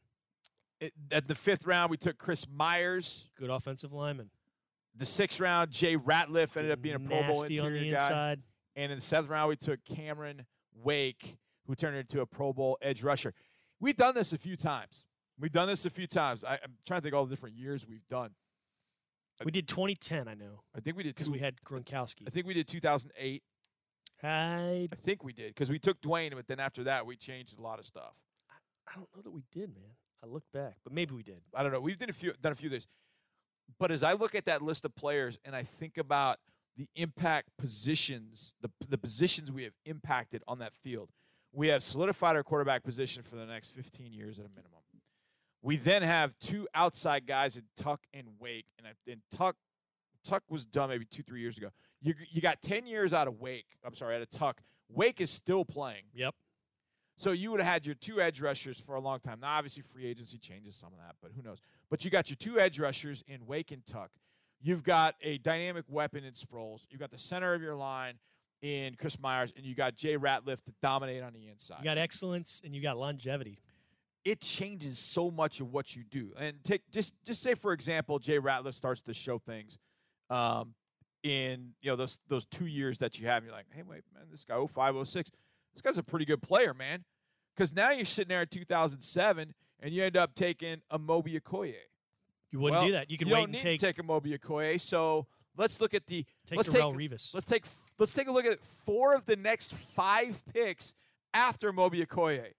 It- 0.81 0.93
at 1.11 1.27
the 1.27 1.35
fifth 1.35 1.67
round, 1.67 1.91
we 1.91 1.97
took 1.97 2.19
Chris 2.19 2.47
Myers. 2.49 3.29
good 3.35 3.51
offensive 3.51 3.93
lineman. 3.93 4.31
The 4.95 5.07
sixth 5.07 5.41
round, 5.41 5.71
Jay 5.73 5.97
Ratliff 5.97 6.57
ended 6.57 6.71
up 6.73 6.81
being 6.83 6.95
a 6.97 7.01
Pro 7.01 7.23
Bowl 7.23 7.41
Nasty 7.41 7.59
on 7.59 7.67
interior 7.67 7.91
the 7.93 7.97
guy. 7.97 8.37
And 8.79 8.93
in 8.93 8.99
the 8.99 9.05
seventh 9.05 9.29
round, 9.29 9.49
we 9.49 9.57
took 9.57 9.85
Cameron 9.85 10.47
Wake, 10.73 11.37
who 11.67 11.75
turned 11.75 11.97
into 11.97 12.21
a 12.21 12.27
Pro 12.27 12.53
Bowl 12.53 12.79
edge 12.81 13.03
rusher. 13.03 13.35
We've 13.81 13.97
done 13.97 14.15
this 14.15 14.33
a 14.33 14.39
few 14.39 14.57
times. 14.57 15.05
We've 15.37 15.51
done 15.51 15.67
this 15.67 15.85
a 15.85 15.91
few 15.91 16.07
times. 16.07 16.45
I, 16.45 16.53
I'm 16.63 16.77
trying 16.87 17.01
to 17.01 17.03
think 17.03 17.15
all 17.15 17.25
the 17.25 17.31
different 17.31 17.57
years 17.57 17.89
we've 17.89 18.07
done. 18.09 18.31
We 19.45 19.51
did 19.51 19.67
2010, 19.67 20.29
I 20.29 20.35
know, 20.35 20.63
I 20.77 20.81
think 20.81 20.97
we 20.97 21.03
did 21.03 21.15
because 21.15 21.29
we 21.29 21.41
had 21.41 21.57
Gronkowski. 21.65 22.23
I 22.27 22.31
think 22.31 22.47
we 22.47 22.55
did 22.55 22.69
2008. 22.69 23.43
I 24.23 24.29
I 24.93 24.97
think 24.97 25.25
we 25.25 25.33
did 25.33 25.55
because 25.55 25.71
we 25.71 25.81
took 25.81 26.01
Duane, 26.01 26.33
but 26.35 26.47
then 26.47 26.61
after 26.61 26.85
that, 26.85 27.05
we 27.05 27.17
changed 27.17 27.59
a 27.59 27.63
lot 27.63 27.81
of 27.81 27.87
stuff. 27.87 28.15
I 28.89 28.95
don't 28.95 29.09
know 29.15 29.23
that 29.23 29.31
we 29.31 29.43
did, 29.53 29.75
man. 29.75 29.91
I 30.25 30.27
looked 30.27 30.53
back, 30.53 30.77
but 30.85 30.93
maybe 30.93 31.15
we 31.15 31.23
did. 31.25 31.41
I 31.55 31.63
don't 31.65 31.73
know. 31.73 31.81
We've 31.81 31.99
done 31.99 32.11
a 32.11 32.13
few 32.13 32.33
done 32.41 32.53
a 32.53 32.57
few 32.57 32.69
of 32.69 32.73
these. 32.73 32.87
But 33.79 33.91
as 33.91 34.03
I 34.03 34.13
look 34.13 34.35
at 34.35 34.45
that 34.47 34.63
list 34.63 34.85
of 34.85 34.95
players 34.95 35.39
and 35.45 35.55
I 35.55 35.63
think 35.63 35.99
about 35.99 36.39
the 36.79 36.89
impact 36.95 37.51
positions, 37.59 38.55
the 38.63 38.71
the 38.89 38.97
positions 38.97 39.53
we 39.53 39.65
have 39.65 39.75
impacted 39.85 40.43
on 40.49 40.61
that 40.61 40.73
field, 40.73 41.11
we 41.53 41.69
have 41.69 41.83
solidified 41.83 42.37
our 42.37 42.45
quarterback 42.45 42.85
position 42.85 43.23
for 43.23 43.37
the 43.37 43.45
next 43.45 43.69
15 43.73 44.13
years 44.13 44.39
at 44.39 44.47
a 44.47 44.49
minimum. 44.49 44.79
We 45.61 45.77
then 45.77 46.03
have 46.03 46.39
two 46.39 46.69
outside 46.73 47.27
guys 47.27 47.57
in 47.57 47.65
Tuck 47.77 48.01
and 48.15 48.29
Wake, 48.39 48.67
and, 48.79 48.87
and 49.11 49.21
Tuck 49.37 49.57
Tuck 50.25 50.45
was 50.49 50.65
done 50.67 50.89
maybe 50.89 51.05
two 51.05 51.23
three 51.23 51.41
years 51.41 51.59
ago. 51.59 51.71
You 52.01 52.15
you 52.31 52.41
got 52.41 52.63
10 52.63 52.87
years 52.87 53.13
out 53.13 53.27
of 53.27 53.41
Wake. 53.41 53.67
I'm 53.85 53.95
sorry, 53.95 54.15
out 54.15 54.23
of 54.23 54.31
Tuck. 54.31 54.63
Wake 54.89 55.21
is 55.21 55.31
still 55.31 55.65
playing. 55.65 56.05
Yep. 56.15 56.35
So 57.17 57.33
you 57.33 57.51
would 57.51 57.61
have 57.61 57.71
had 57.71 57.85
your 57.85 57.97
two 57.97 58.21
edge 58.21 58.41
rushers 58.41 58.79
for 58.79 58.95
a 58.95 59.01
long 59.01 59.19
time. 59.19 59.41
Now, 59.41 59.57
obviously, 59.57 59.83
free 59.83 60.07
agency 60.07 60.39
changes 60.39 60.77
some 60.77 60.93
of 60.93 61.01
that, 61.01 61.17
but 61.21 61.33
who 61.35 61.43
knows? 61.43 61.59
But 61.91 62.05
you 62.05 62.13
got 62.13 62.31
your 62.31 62.37
two 62.37 62.61
edge 62.61 62.79
rushers 62.79 63.25
in 63.27 63.45
Wake 63.45 63.73
and 63.73 63.85
Tuck. 63.85 64.11
You've 64.61 64.83
got 64.83 65.15
a 65.23 65.39
dynamic 65.39 65.85
weapon 65.89 66.25
in 66.25 66.33
Sproles. 66.33 66.81
You've 66.91 67.01
got 67.01 67.11
the 67.11 67.19
center 67.19 67.55
of 67.55 67.63
your 67.63 67.77
line 67.77 68.15
in 68.61 68.95
Chris 68.97 69.19
Myers, 69.21 69.53
and 69.57 69.65
you 69.65 69.75
got 69.75 69.97
Jay 69.97 70.17
Ratliff 70.17 70.63
to 70.65 70.73
dominate 70.83 71.23
on 71.23 71.33
the 71.33 71.47
inside. 71.49 71.77
You 71.79 71.85
got 71.85 71.99
excellence 71.99 72.61
and 72.65 72.75
you 72.75 72.83
got 72.83 72.97
longevity. 72.99 73.61
it 74.25 74.41
changes 74.41 74.99
so 74.99 75.31
much 75.31 75.61
of 75.61 75.73
what 75.73 75.95
you 75.95 76.03
do. 76.05 76.33
And 76.39 76.57
take 76.65 76.83
just 76.91 77.15
just 77.25 77.41
say 77.41 77.55
for 77.55 77.73
example, 77.73 78.19
Jay 78.19 78.39
Ratliff 78.39 78.75
starts 78.75 79.01
to 79.03 79.15
show 79.15 79.39
things 79.39 79.79
um, 80.29 80.75
in 81.23 81.71
you 81.81 81.91
know 81.91 81.97
those 81.97 82.19
those 82.29 82.45
two 82.47 82.67
years 82.67 82.99
that 82.99 83.19
you 83.21 83.27
have. 83.29 83.39
And 83.39 83.47
you're 83.47 83.55
like, 83.55 83.67
hey, 83.73 83.83
wait, 83.83 84.03
man, 84.13 84.25
this 84.31 84.45
guy 84.45 84.57
0506, 84.57 85.31
this 85.73 85.83
guy's 85.83 85.99
a 85.99 86.03
pretty 86.03 86.25
good 86.25 86.43
player, 86.43 86.75
man. 86.75 87.05
Because 87.55 87.73
now 87.73 87.91
you're 87.91 88.05
sitting 88.05 88.29
there 88.29 88.43
in 88.43 88.49
2007 88.49 89.55
and 89.81 89.93
you 89.95 90.05
end 90.05 90.17
up 90.17 90.35
taking 90.35 90.81
a 90.91 90.99
Moby 90.99 91.39
Okoye. 91.41 91.75
You 92.53 92.61
wouldn't 92.61 92.81
Well, 92.81 92.87
do 92.89 92.93
that. 92.93 93.11
You 93.11 93.19
can 93.19 93.29
you 93.29 93.35
wait 93.35 93.45
and 93.45 93.59
take 93.59 93.81
take 93.81 93.99
a 93.99 94.03
Moby 94.03 94.37
Okoye. 94.39 94.81
So 94.81 95.27
let's 95.57 95.81
look 95.81 95.95
at 95.95 96.07
the 96.07 96.25
take 96.47 96.57
let's 96.57 96.69
Darrelle 96.69 96.97
take 96.99 97.11
Revis. 97.11 97.35
let's 97.35 97.47
take 97.47 97.65
let's 97.99 98.13
take 98.13 98.29
a 98.29 98.33
look 98.33 98.47
at 98.47 98.59
four 98.87 99.15
of 99.15 99.27
the 99.27 99.37
next 99.37 99.75
five 99.75 100.41
picks 100.53 100.95
after 101.35 101.73
Moby 101.73 102.05
Okoye. 102.05 102.53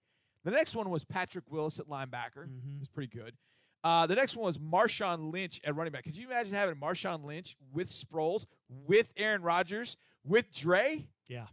The 0.44 0.50
next 0.52 0.74
one 0.74 0.88
was 0.90 1.04
Patrick 1.04 1.44
Willis 1.50 1.78
at 1.80 1.86
linebacker. 1.86 2.46
Mhm. 2.48 2.76
It 2.76 2.80
was 2.80 2.88
pretty 2.88 3.08
good. 3.16 3.36
Uh, 3.82 4.06
the 4.06 4.14
next 4.14 4.36
one 4.36 4.44
was 4.46 4.58
Marshawn 4.58 5.32
Lynch 5.32 5.58
at 5.64 5.74
running 5.74 5.92
back. 5.92 6.04
Could 6.04 6.16
you 6.16 6.26
imagine 6.26 6.52
having 6.54 6.76
Marshawn 6.76 7.24
Lynch 7.24 7.56
with 7.72 7.88
Sproles, 7.88 8.44
with 8.68 9.10
Aaron 9.16 9.42
Rodgers, 9.42 9.96
with 10.22 10.50
Dre? 10.52 11.06
Yeah. 11.28 11.46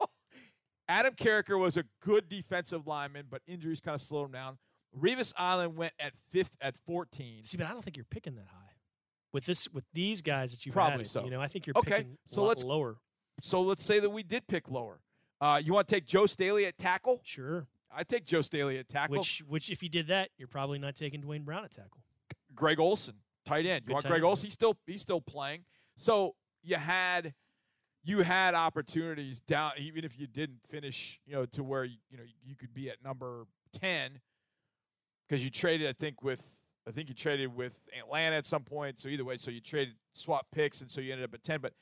Adam 0.88 1.14
Carriker 1.14 1.58
was 1.58 1.76
a 1.76 1.84
good 2.00 2.28
defensive 2.28 2.86
lineman, 2.86 3.26
but 3.30 3.42
injuries 3.46 3.80
kind 3.80 3.94
of 3.94 4.02
slowed 4.02 4.26
him 4.26 4.32
down. 4.32 4.58
Revis 4.98 5.32
Island 5.36 5.76
went 5.76 5.92
at 5.98 6.12
fifth 6.30 6.56
at 6.60 6.76
14. 6.86 7.44
See, 7.44 7.56
but 7.56 7.66
I 7.66 7.70
don't 7.72 7.82
think 7.82 7.96
you're 7.96 8.06
picking 8.08 8.34
that 8.36 8.46
high 8.48 8.72
with 9.32 9.44
this 9.46 9.68
with 9.72 9.84
these 9.92 10.22
guys 10.22 10.52
that 10.52 10.64
you've 10.64 10.74
Probably 10.74 10.94
added. 10.94 11.08
so. 11.08 11.24
You 11.24 11.30
know, 11.30 11.40
I 11.40 11.48
think 11.48 11.66
you're 11.66 11.76
Okay, 11.78 11.90
picking 11.98 12.18
so 12.26 12.44
let's- 12.44 12.64
lower. 12.64 12.98
So 13.42 13.62
let's 13.62 13.84
say 13.84 13.98
that 13.98 14.10
we 14.10 14.22
did 14.22 14.46
pick 14.46 14.70
lower. 14.70 15.00
Uh, 15.40 15.60
you 15.62 15.72
want 15.72 15.88
to 15.88 15.94
take 15.94 16.06
Joe 16.06 16.26
Staley 16.26 16.66
at 16.66 16.78
tackle? 16.78 17.20
Sure. 17.24 17.66
I 17.90 18.04
take 18.04 18.24
Joe 18.24 18.42
Staley 18.42 18.78
at 18.78 18.88
tackle. 18.88 19.16
Which 19.18 19.42
which 19.48 19.70
if 19.70 19.82
you 19.82 19.88
did 19.88 20.06
that, 20.06 20.30
you're 20.38 20.48
probably 20.48 20.78
not 20.78 20.94
taking 20.94 21.20
Duane 21.20 21.42
Brown 21.42 21.64
at 21.64 21.72
tackle. 21.72 22.02
Greg 22.54 22.78
Olsen, 22.78 23.16
tight 23.44 23.66
end. 23.66 23.82
You 23.82 23.88
Good 23.88 23.92
want 23.94 24.04
Greg. 24.06 24.22
Olsen? 24.22 24.46
He's 24.46 24.52
still 24.54 24.78
he's 24.86 25.02
still 25.02 25.20
playing. 25.20 25.64
So 25.96 26.36
you 26.62 26.76
had 26.76 27.34
you 28.04 28.20
had 28.22 28.54
opportunities 28.54 29.40
down 29.40 29.72
even 29.78 30.04
if 30.04 30.18
you 30.18 30.26
didn't 30.28 30.60
finish, 30.70 31.20
you 31.26 31.32
know, 31.34 31.44
to 31.46 31.64
where 31.64 31.84
you 31.84 31.98
know 32.16 32.24
you 32.44 32.54
could 32.54 32.72
be 32.72 32.88
at 32.90 33.02
number 33.02 33.46
10 33.72 34.20
because 35.28 35.44
you 35.44 35.50
traded 35.50 35.88
I 35.88 35.92
think 35.92 36.22
with 36.22 36.44
I 36.86 36.90
think 36.90 37.08
you 37.08 37.14
traded 37.14 37.54
with 37.54 37.80
Atlanta 37.98 38.36
at 38.36 38.44
some 38.46 38.62
point. 38.62 39.00
So 39.00 39.08
either 39.08 39.24
way, 39.24 39.36
so 39.38 39.50
you 39.50 39.60
traded 39.60 39.94
swap 40.12 40.46
picks 40.52 40.80
and 40.80 40.90
so 40.90 41.00
you 41.00 41.12
ended 41.12 41.24
up 41.24 41.34
at 41.34 41.42
10, 41.42 41.60
but 41.60 41.72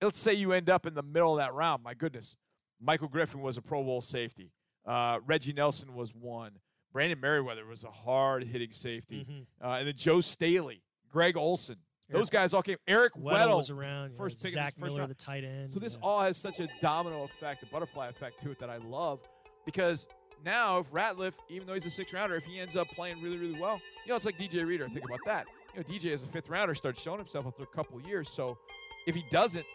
let's 0.00 0.18
say 0.18 0.32
you 0.32 0.52
end 0.52 0.70
up 0.70 0.86
in 0.86 0.94
the 0.94 1.02
middle 1.02 1.32
of 1.32 1.38
that 1.38 1.52
round. 1.52 1.82
My 1.82 1.94
goodness. 1.94 2.36
Michael 2.80 3.08
Griffin 3.08 3.40
was 3.40 3.56
a 3.56 3.62
Pro 3.62 3.82
Bowl 3.82 4.00
safety. 4.00 4.52
Uh, 4.86 5.18
Reggie 5.26 5.52
Nelson 5.52 5.94
was 5.94 6.14
one. 6.14 6.52
Brandon 6.92 7.18
Meriweather 7.20 7.66
was 7.68 7.84
a 7.84 7.90
hard 7.90 8.44
hitting 8.44 8.70
safety. 8.72 9.26
Mhm. 9.28 9.46
Uh, 9.62 9.76
and 9.78 9.88
then 9.88 9.94
Joe 9.96 10.20
Staley, 10.20 10.82
Greg 11.10 11.36
Olsen. 11.36 11.76
Those 12.08 12.28
Eric 12.28 12.30
guys 12.30 12.54
all 12.54 12.62
came. 12.62 12.76
Eric 12.86 13.14
Weddle 13.14 13.32
Weddle 13.32 13.56
was 13.56 13.70
around. 13.70 14.16
first 14.16 14.42
pick 14.42 14.52
Zach 14.52 14.68
of 14.68 14.74
this 14.76 14.80
first 14.80 14.90
Miller, 14.92 15.00
round. 15.00 15.10
the 15.10 15.14
tight 15.16 15.44
end. 15.44 15.72
So 15.72 15.80
this 15.80 15.94
yeah. 15.94 16.06
all 16.06 16.22
has 16.22 16.36
such 16.38 16.60
a 16.60 16.68
domino 16.80 17.24
effect, 17.24 17.62
a 17.64 17.66
butterfly 17.66 18.08
effect 18.08 18.40
to 18.42 18.50
it 18.50 18.58
that 18.60 18.70
I 18.70 18.76
love 18.76 19.20
because 19.64 20.06
now 20.44 20.78
if 20.78 20.90
Ratliff, 20.92 21.34
even 21.48 21.66
though 21.66 21.74
he's 21.74 21.86
a 21.86 21.90
sixth 21.90 22.14
rounder, 22.14 22.36
if 22.36 22.44
he 22.44 22.58
ends 22.58 22.76
up 22.76 22.88
playing 22.88 23.20
really, 23.22 23.36
really 23.36 23.60
well, 23.60 23.80
you 24.04 24.10
know, 24.10 24.16
it's 24.16 24.26
like 24.26 24.38
DJ 24.38 24.66
Reader. 24.66 24.88
Think 24.88 25.04
about 25.04 25.20
that. 25.26 25.46
You 25.74 25.80
know, 25.80 25.86
DJ 25.86 26.12
as 26.12 26.22
a 26.22 26.26
fifth 26.26 26.48
rounder 26.48 26.74
starts 26.74 27.02
showing 27.02 27.18
himself 27.18 27.46
after 27.46 27.62
a 27.62 27.66
couple 27.66 27.98
of 27.98 28.06
years. 28.06 28.28
So 28.28 28.58
if 29.06 29.14
he 29.14 29.24
doesn't, 29.30 29.66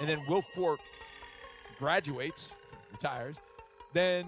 and 0.00 0.08
then 0.08 0.20
Will 0.28 0.42
Fork 0.54 0.80
graduates, 1.78 2.50
retires, 2.92 3.36
then 3.92 4.26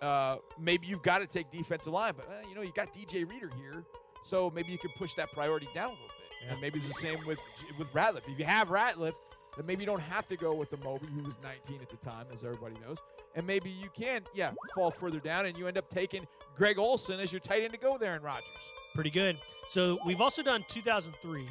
uh, 0.00 0.36
maybe 0.58 0.86
you've 0.86 1.02
got 1.02 1.18
to 1.18 1.26
take 1.26 1.50
defensive 1.50 1.92
line. 1.92 2.14
But 2.16 2.28
uh, 2.28 2.48
you 2.48 2.54
know, 2.54 2.62
you 2.62 2.72
got 2.72 2.94
DJ 2.94 3.28
Reader 3.28 3.50
here, 3.60 3.84
so 4.22 4.52
maybe 4.54 4.70
you 4.70 4.78
can 4.78 4.90
push 4.96 5.14
that 5.14 5.32
priority 5.32 5.68
down 5.74 5.90
a 5.90 5.92
little 5.92 6.06
bit. 6.06 6.36
Yeah. 6.44 6.52
And 6.52 6.60
maybe 6.60 6.78
it's 6.78 6.88
the 6.88 6.94
same 6.94 7.18
with 7.26 7.38
with 7.78 7.92
Ratliff. 7.92 8.28
If 8.28 8.38
you 8.38 8.44
have 8.44 8.68
Ratliff, 8.68 9.14
then 9.58 9.66
maybe 9.66 9.82
you 9.82 9.86
don't 9.86 10.00
have 10.00 10.28
to 10.28 10.36
go 10.36 10.54
with 10.54 10.70
the 10.70 10.76
Moby, 10.78 11.06
who 11.06 11.24
was 11.24 11.36
19 11.42 11.80
at 11.82 11.90
the 11.90 11.96
time, 11.96 12.26
as 12.32 12.44
everybody 12.44 12.76
knows. 12.86 12.98
And 13.34 13.46
maybe 13.46 13.70
you 13.70 13.90
can, 13.92 14.22
yeah, 14.32 14.52
fall 14.74 14.90
further 14.90 15.18
down, 15.18 15.46
and 15.46 15.58
you 15.58 15.66
end 15.66 15.76
up 15.76 15.90
taking 15.90 16.26
Greg 16.56 16.78
Olsen 16.78 17.18
as 17.18 17.32
your 17.32 17.40
tight 17.40 17.62
end 17.62 17.72
to 17.72 17.78
go 17.78 17.98
there 17.98 18.14
in 18.14 18.22
Rodgers. 18.22 18.72
Pretty 18.94 19.10
good. 19.10 19.36
So 19.66 19.98
we've 20.06 20.20
also 20.20 20.42
done 20.42 20.64
2003. 20.68 21.44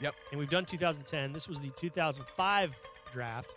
Yep. 0.00 0.14
And 0.30 0.38
we've 0.38 0.50
done 0.50 0.64
2010. 0.66 1.32
This 1.32 1.48
was 1.48 1.60
the 1.60 1.70
2005 1.70 2.76
draft. 3.12 3.54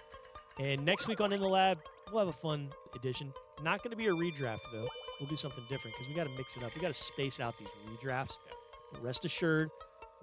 And 0.59 0.85
next 0.85 1.07
week 1.07 1.19
on 1.19 1.33
In 1.33 1.41
the 1.41 1.47
Lab, 1.47 1.79
we'll 2.09 2.19
have 2.19 2.29
a 2.29 2.37
fun 2.37 2.69
edition. 2.95 3.33
Not 3.61 3.83
going 3.83 3.91
to 3.91 3.97
be 3.97 4.07
a 4.07 4.11
redraft, 4.11 4.61
though. 4.71 4.87
We'll 5.19 5.29
do 5.29 5.35
something 5.35 5.63
different 5.67 5.95
because 5.95 6.07
we 6.07 6.15
got 6.15 6.25
to 6.25 6.37
mix 6.37 6.55
it 6.55 6.63
up. 6.63 6.73
We 6.75 6.81
got 6.81 6.89
to 6.89 6.93
space 6.93 7.39
out 7.39 7.57
these 7.57 7.67
redrafts. 7.91 8.37
But 8.91 9.03
rest 9.03 9.25
assured, 9.25 9.69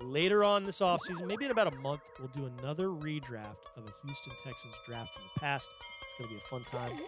later 0.01 0.45
on 0.45 0.65
this 0.65 0.81
offseason, 0.81 1.27
maybe 1.27 1.45
in 1.45 1.51
about 1.51 1.73
a 1.73 1.77
month, 1.79 2.01
we'll 2.19 2.29
do 2.29 2.51
another 2.59 2.89
redraft 2.89 3.67
of 3.77 3.87
a 3.87 4.07
Houston 4.07 4.33
Texans 4.43 4.75
draft 4.87 5.13
from 5.13 5.23
the 5.35 5.41
past. 5.41 5.71
It's 6.03 6.19
going 6.19 6.29
to 6.29 6.35
be 6.35 6.41
a 6.41 6.49
fun 6.49 6.65
time. 6.65 6.99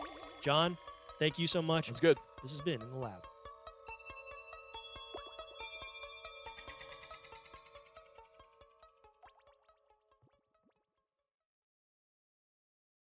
John, 0.42 0.76
thank 1.18 1.38
you 1.38 1.46
so 1.46 1.62
much. 1.62 1.88
It's 1.88 2.00
good. 2.00 2.18
This 2.42 2.52
has 2.52 2.60
been 2.60 2.80
In 2.82 2.90
the 2.90 2.96
Lab. 2.96 3.26